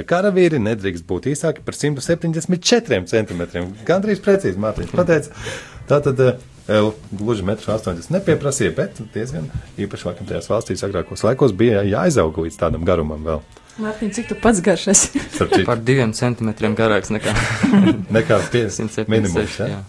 karavīri 0.08 0.62
nedrīkst 0.64 1.08
būt 1.10 1.28
īsāki 1.34 1.66
par 1.66 1.76
174 1.76 3.04
centimetriem. 3.12 3.74
Gandrīz 3.88 4.24
precīzi 4.24 4.62
Mārtiņš 4.62 4.96
pateica. 4.96 5.44
Tātad 5.90 6.24
uh, 6.24 6.92
gluži 7.12 7.44
1,80 7.44 8.12
m 8.12 8.20
nepieprasīja, 8.20 8.76
bet 8.78 9.02
diezgan 9.14 9.50
īpaši 9.82 10.12
vakam 10.12 10.30
tajās 10.30 10.50
valstīs 10.52 10.86
agrākos 10.86 11.26
laikos 11.26 11.56
bija 11.58 11.84
jāizaug 11.88 12.38
līdz 12.46 12.60
tādam 12.62 12.86
garumam 12.88 13.26
vēl. 13.26 13.44
Mārtiņ, 13.80 14.10
cik 14.16 14.26
tu 14.32 14.36
pats 14.44 14.60
garš 14.66 14.88
esi? 14.92 15.20
Par 15.68 15.78
diviem 15.80 16.12
centimetriem 16.18 16.74
garāks 16.76 17.10
nekā 17.16 17.32
nekā 18.18 18.36
50 18.52 19.08
minimums. 19.08 19.56
176. 19.56 19.60
Ja? 19.64 19.68
Jā. 19.78 19.82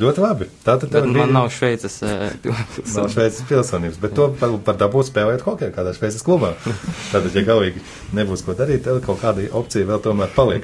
Ļoti 0.00 0.20
labi. 0.22 0.46
Tātad 0.64 0.88
Bet 0.88 0.92
tev 0.94 1.02
bija- 1.10 1.18
man 1.26 1.32
nav 1.34 1.48
šveices. 1.52 1.94
eh, 2.06 2.30
Nav 2.44 2.54
pilsonības. 2.76 3.12
šveices 3.14 3.42
pilsonības, 3.48 3.96
bet 4.00 4.14
to 4.16 4.24
par, 4.40 4.50
par 4.64 4.74
dabūtu 4.80 5.06
spēlēt 5.10 5.40
hokeju 5.44 5.72
kādā 5.76 5.90
šveices 5.96 6.22
klubā. 6.24 6.50
Tātad, 7.12 7.34
ja 7.36 7.42
galīgi 7.44 7.80
nebūs 8.16 8.44
ko 8.46 8.52
darīt, 8.56 8.80
tad 8.86 9.02
kaut 9.04 9.20
kāda 9.20 9.40
opcija 9.60 9.84
vēl 9.90 10.00
tomēr 10.04 10.30
paliek. 10.36 10.62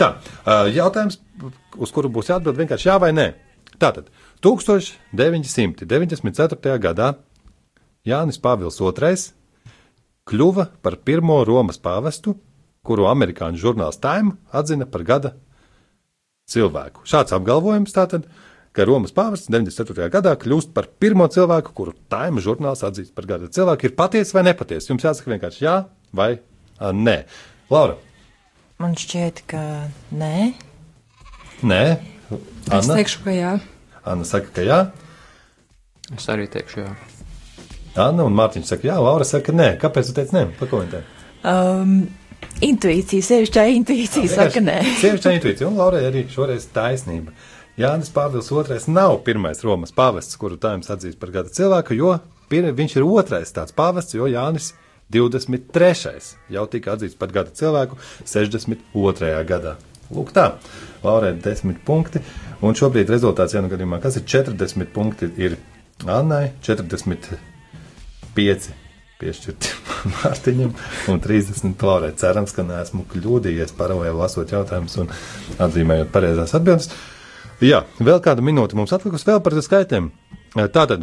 Tā, 0.00 0.08
jautājums, 0.72 1.14
uz 1.76 1.90
kuru 1.92 2.08
būs 2.08 2.28
jāatbild 2.32 2.56
vienkārši 2.62 2.88
jā 2.88 2.96
vai 3.02 3.12
nē. 3.12 3.28
Tātad, 3.78 4.04
1994. 4.42 6.78
gadā 6.82 7.12
Jānis 8.08 8.38
Pāvils 8.40 8.80
II 8.80 9.16
kļuva 10.28 10.68
par 10.84 10.98
pirmo 11.04 11.40
Romas 11.48 11.80
pāvestu, 11.82 12.36
kuru 12.86 13.08
amerikāņu 13.10 13.60
žurnāls 13.60 14.00
Time 14.02 14.36
atzina 14.54 14.86
par 14.88 15.04
gada 15.08 15.34
cilvēku. 16.48 17.04
Šāds 17.08 17.34
apgalvojums 17.36 17.94
tātad, 17.96 18.26
ka 18.76 18.86
Romas 18.88 19.12
pāvests 19.16 19.50
94. 19.52 20.08
gadā 20.12 20.34
kļūst 20.40 20.72
par 20.76 20.88
pirmo 21.00 21.28
cilvēku, 21.32 21.74
kuru 21.76 21.96
Time 22.12 22.44
žurnāls 22.44 22.84
atzīst 22.86 23.14
par 23.16 23.28
gada 23.28 23.48
cilvēku, 23.52 23.88
ir 23.88 23.96
patiesa 23.98 24.38
vai 24.38 24.46
nepatiesa. 24.50 24.92
Jums 24.92 25.08
jāsaka 25.08 25.34
vienkārši 25.34 25.64
jā 25.66 25.78
vai 26.16 26.34
a, 26.78 26.92
nē. 26.92 27.22
Laura, 27.72 27.98
Man 28.78 28.92
šķiet, 28.94 29.40
ka 29.50 29.60
nē. 30.14 30.52
nē. 31.66 31.82
Es 32.30 32.86
Anna, 32.86 32.94
teikšu, 32.94 33.24
ka 33.24 33.32
jā. 33.34 33.56
Anna 34.06 34.26
saka, 34.28 34.52
ka 34.54 34.62
jā. 34.62 34.76
Es 36.14 36.28
arī 36.30 36.46
teikšu, 36.52 36.84
jā. 36.84 36.92
Anna 37.98 38.24
un 38.26 38.34
Mārtiņš 38.38 38.72
saka, 38.72 38.88
jā, 38.90 38.96
Laura 39.02 39.26
saka, 39.26 39.52
nē. 39.54 39.72
Kāpēc 39.82 40.10
tu 40.10 40.16
teici 40.16 40.36
nē? 40.36 40.44
Pakomentē. 40.58 41.02
Um, 41.48 42.00
intuīcija, 42.64 43.24
sevišķā 43.26 43.64
intuīcija 43.76 44.30
saka 44.32 44.62
nē. 44.62 44.80
Sievišķa 45.00 45.36
intuīcija, 45.38 45.68
un 45.70 45.78
Laurai 45.80 46.04
arī 46.08 46.26
šoreiz 46.32 46.68
taisnība. 46.74 47.34
Jānis 47.78 48.10
Pāvils 48.10 48.50
II 48.50 48.94
nav 48.94 49.20
pirmais 49.26 49.62
Romas 49.62 49.94
pāvests, 49.94 50.38
kuru 50.38 50.58
Times 50.58 50.90
atzīst 50.90 51.18
par 51.20 51.30
gada 51.34 51.52
cilvēku, 51.54 51.94
jo 51.94 52.16
pir, 52.50 52.66
viņš 52.74 52.96
ir 52.98 53.06
otrais 53.06 53.54
tāds 53.54 53.74
pāvests, 53.76 54.16
jo 54.18 54.26
Jānis 54.30 54.72
23. 55.14 56.34
jau 56.54 56.66
tika 56.70 56.96
atzīts 56.96 57.18
par 57.18 57.30
gada 57.34 57.54
cilvēku 57.54 57.98
62. 58.26 59.32
gadā. 59.48 59.76
Lūk, 60.10 60.32
tā, 60.34 60.54
Laurai 61.04 61.34
10 61.38 61.82
punkti, 61.86 62.22
un 62.64 62.74
šobrīd 62.78 63.12
rezultāts, 63.12 63.54
ja 63.54 63.62
nu 63.62 63.70
gadījumā, 63.70 64.00
kas 64.02 64.18
ir 64.18 64.26
40 64.26 64.90
punkti, 64.94 65.30
ir 65.38 65.58
Annai, 66.06 66.52
45 68.38 68.86
piešķirti 69.18 69.72
Mārtiņam 70.14 70.74
un 71.10 71.20
30 71.22 71.82
Laurai. 71.82 72.12
Cerams, 72.18 72.54
ka 72.54 72.62
neesmu 72.66 73.04
kļūdījies 73.10 73.74
paralēli 73.78 74.18
lasot 74.18 74.52
jautājumus 74.54 74.94
un 75.02 75.10
atzīmējot 75.58 76.12
pareizās 76.14 76.54
atbildes. 76.58 76.90
Jā, 77.64 77.82
vēl 77.98 78.20
kāda 78.22 78.44
minūte 78.46 78.78
mums 78.78 78.94
atlikusi 78.94 79.26
vēl 79.26 79.40
par 79.42 79.56
skaitļiem. 79.66 80.12
Tātad, 80.74 81.00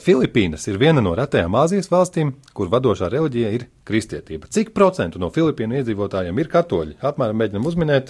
Filipīnas 0.00 0.64
ir 0.68 0.78
viena 0.80 1.00
no 1.04 1.12
retajām 1.16 1.54
Āzijas 1.60 1.90
valstīm, 1.92 2.32
kur 2.56 2.66
vadošā 2.72 3.06
reliģija 3.12 3.50
ir 3.56 3.62
kristietība. 3.88 4.48
Cik 4.52 4.72
procentu 4.76 5.20
no 5.20 5.28
Filipīnu 5.32 5.76
iedzīvotājiem 5.80 6.36
ir 6.40 6.48
katoļi? 6.52 6.94
Apmēram 7.04 7.36
mēģinam 7.40 7.68
uzminēt, 7.68 8.06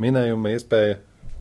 minējuma 0.00 0.48
iespēja. 0.56 0.94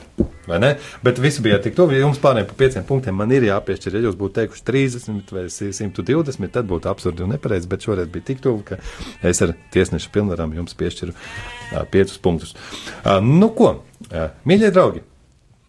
Vai 0.49 0.59
ne? 0.63 0.71
Bet 1.05 1.21
visi 1.21 1.43
bija 1.45 1.59
tik 1.63 1.77
tuvu, 1.77 1.93
ja 1.93 2.03
jums 2.03 2.21
pārējiem 2.23 2.49
pa 2.49 2.57
pieciem 2.63 2.87
punktiem 2.89 3.17
man 3.21 3.33
ir 3.37 3.45
jāpiešķir, 3.49 3.99
ja 3.99 4.07
jūs 4.07 4.17
būtu 4.19 4.39
teikuši 4.41 4.65
30 4.71 5.33
vai 5.37 5.45
120, 5.53 6.53
tad 6.55 6.69
būtu 6.71 6.89
absurdi 6.89 7.27
un 7.27 7.35
nepareizi, 7.35 7.69
bet 7.69 7.85
šoreiz 7.85 8.09
bija 8.13 8.31
tik 8.31 8.41
tuvu, 8.45 8.65
ka 8.71 8.81
es 9.29 9.43
ar 9.45 9.53
tiesneša 9.75 10.13
pilnvarām 10.15 10.55
jums 10.57 10.77
piešķiru 10.79 11.13
uh, 11.13 11.83
piecus 11.93 12.21
punktus. 12.25 12.55
Uh, 13.03 13.19
nu 13.25 13.51
ko, 13.57 13.75
uh, 14.09 14.31
mīļie 14.49 14.73
draugi, 14.73 15.05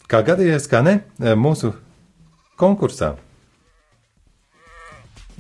kā 0.08 0.24
gadījies, 0.32 0.70
kā 0.72 0.84
ne, 0.86 1.02
uh, 1.20 1.36
mūsu 1.40 1.74
konkursā 2.60 3.18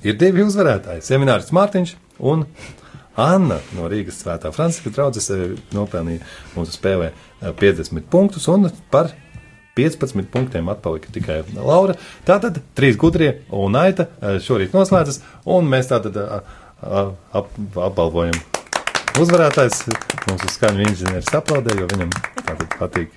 ir 0.04 0.20
divi 0.20 0.44
uzvarētāji. 0.46 1.04
Seminārs 1.06 1.54
Mārtiņš 1.56 1.96
un 2.28 2.46
Anna 3.20 3.58
no 3.76 3.88
Rīgas 3.92 4.22
Svētā 4.22 4.52
Franciska 4.56 4.92
draudzes 4.96 5.28
nopelnīja 5.76 6.24
mūsu 6.56 6.76
spēlē 6.78 7.10
eh, 7.12 7.52
50 7.52 8.08
punktus 8.12 8.48
un 8.52 8.70
par 8.92 9.12
15 9.80 10.30
punktiem 10.34 10.70
atpalika 10.72 11.12
tikai 11.16 11.42
Laura. 11.56 11.96
Tātad 12.28 12.60
trīs 12.78 13.00
gudrie 13.00 13.32
un 13.56 13.78
Aita 13.80 14.10
eh, 14.20 14.38
šorīt 14.44 14.76
noslēdzas 14.76 15.24
un 15.56 15.70
mēs 15.72 15.92
tātad 15.92 16.20
eh, 16.20 16.54
eh, 16.84 17.12
ap, 17.40 17.52
apbalvojam 17.90 18.38
uzvarētājs. 19.20 19.86
Mūsu 20.30 20.52
skaņu 20.54 20.86
inženieris 20.86 21.34
aplaudē, 21.40 21.74
jo 21.80 21.88
viņam 21.90 22.12
tātad 22.44 22.76
patīk 22.78 23.16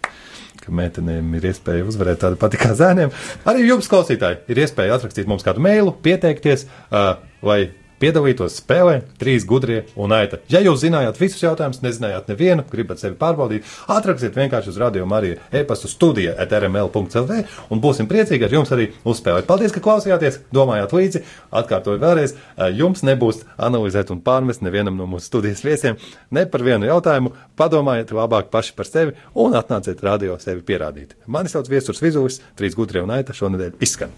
ka 0.63 0.71
meitenēm 0.79 1.33
ir 1.35 1.49
iespēja 1.51 1.85
uzvarēt 1.91 2.21
tādu 2.23 2.39
pati 2.39 2.61
kā 2.61 2.71
zēniem. 2.79 3.11
Arī 3.51 3.67
jums, 3.67 3.89
klausītāji, 3.91 4.45
ir 4.53 4.61
iespēja 4.63 4.95
atrakstīt 4.95 5.27
mums 5.31 5.43
kādu 5.43 5.63
meilu, 5.65 5.91
pieteikties, 6.05 6.69
uh, 6.95 7.17
lai 7.43 7.65
piedalītos 8.03 8.59
spēlē, 8.61 8.99
trīs 9.21 9.47
gudrie 9.49 9.83
un 9.97 10.13
aita. 10.17 10.41
Ja 10.51 10.61
jūs 10.65 10.83
zinājāt 10.83 11.21
visus 11.21 11.43
jautājumus, 11.45 11.83
nezinājāt 11.85 12.31
nevienu, 12.33 12.65
gribat 12.71 13.03
sevi 13.03 13.17
pārbaudīt, 13.21 13.69
atrakstiet 13.93 14.37
vienkārši 14.39 14.73
uz 14.73 14.81
radio 14.83 15.07
Mariju 15.09 15.39
e-pastu 15.55 15.91
studija 15.91 16.35
at 16.43 16.53
rml.clv 16.59 17.43
un 17.71 17.83
būsim 17.83 18.09
priecīgi 18.11 18.49
ar 18.49 18.57
jums 18.59 18.73
arī 18.75 18.89
uzspēlēt. 19.09 19.47
Paldies, 19.49 19.75
ka 19.75 19.83
klausījāties, 19.85 20.41
domājāt 20.55 20.97
līdzi, 20.97 21.23
atkārtoju 21.63 22.03
vēlreiz, 22.03 22.35
uh, 22.35 22.67
jums 22.75 23.05
nebūs 23.07 23.45
analizēt 23.57 24.11
un 24.15 24.23
pārmest 24.25 24.65
nevienam 24.67 24.99
no 24.99 25.07
mūsu 25.11 25.31
studijas 25.31 25.65
viesiem 25.65 26.01
ne 26.31 26.47
par 26.51 26.65
vienu 26.67 26.89
jautājumu, 26.91 27.35
padomājiet 27.59 28.15
labāk 28.17 28.51
paši 28.53 28.77
par 28.79 28.89
sevi 28.89 29.17
un 29.39 29.57
atnāciet 29.59 30.03
radio 30.03 30.39
sevi 30.43 30.65
pierādīt. 30.67 31.17
Mani 31.27 31.53
sauc 31.53 31.71
Viesturs 31.71 32.03
Vizulis, 32.03 32.41
trīs 32.59 32.77
gudrie 32.79 33.05
un 33.05 33.15
aita 33.15 33.37
šonadēļ 33.37 33.79
izskan. 33.85 34.15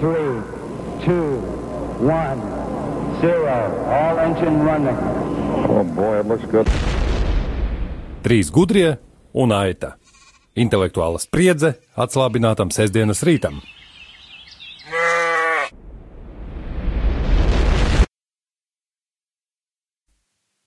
Three, 0.00 0.40
two, 1.04 1.38
one, 2.02 2.71
zero. 3.22 3.56
All 3.86 4.18
engine 4.18 4.58
running. 4.66 4.98
Oh, 5.70 5.84
boy, 5.94 6.18
it 6.20 6.26
looks 6.26 6.46
good. 6.50 6.68
Trīs 8.22 8.50
gudrie 8.54 8.96
un 9.34 9.54
aita. 9.54 9.96
Intelektuāla 10.58 11.22
spriedze 11.22 11.76
atslābinātam 11.96 12.70
sestdienas 12.74 13.22
rītam. 13.26 13.62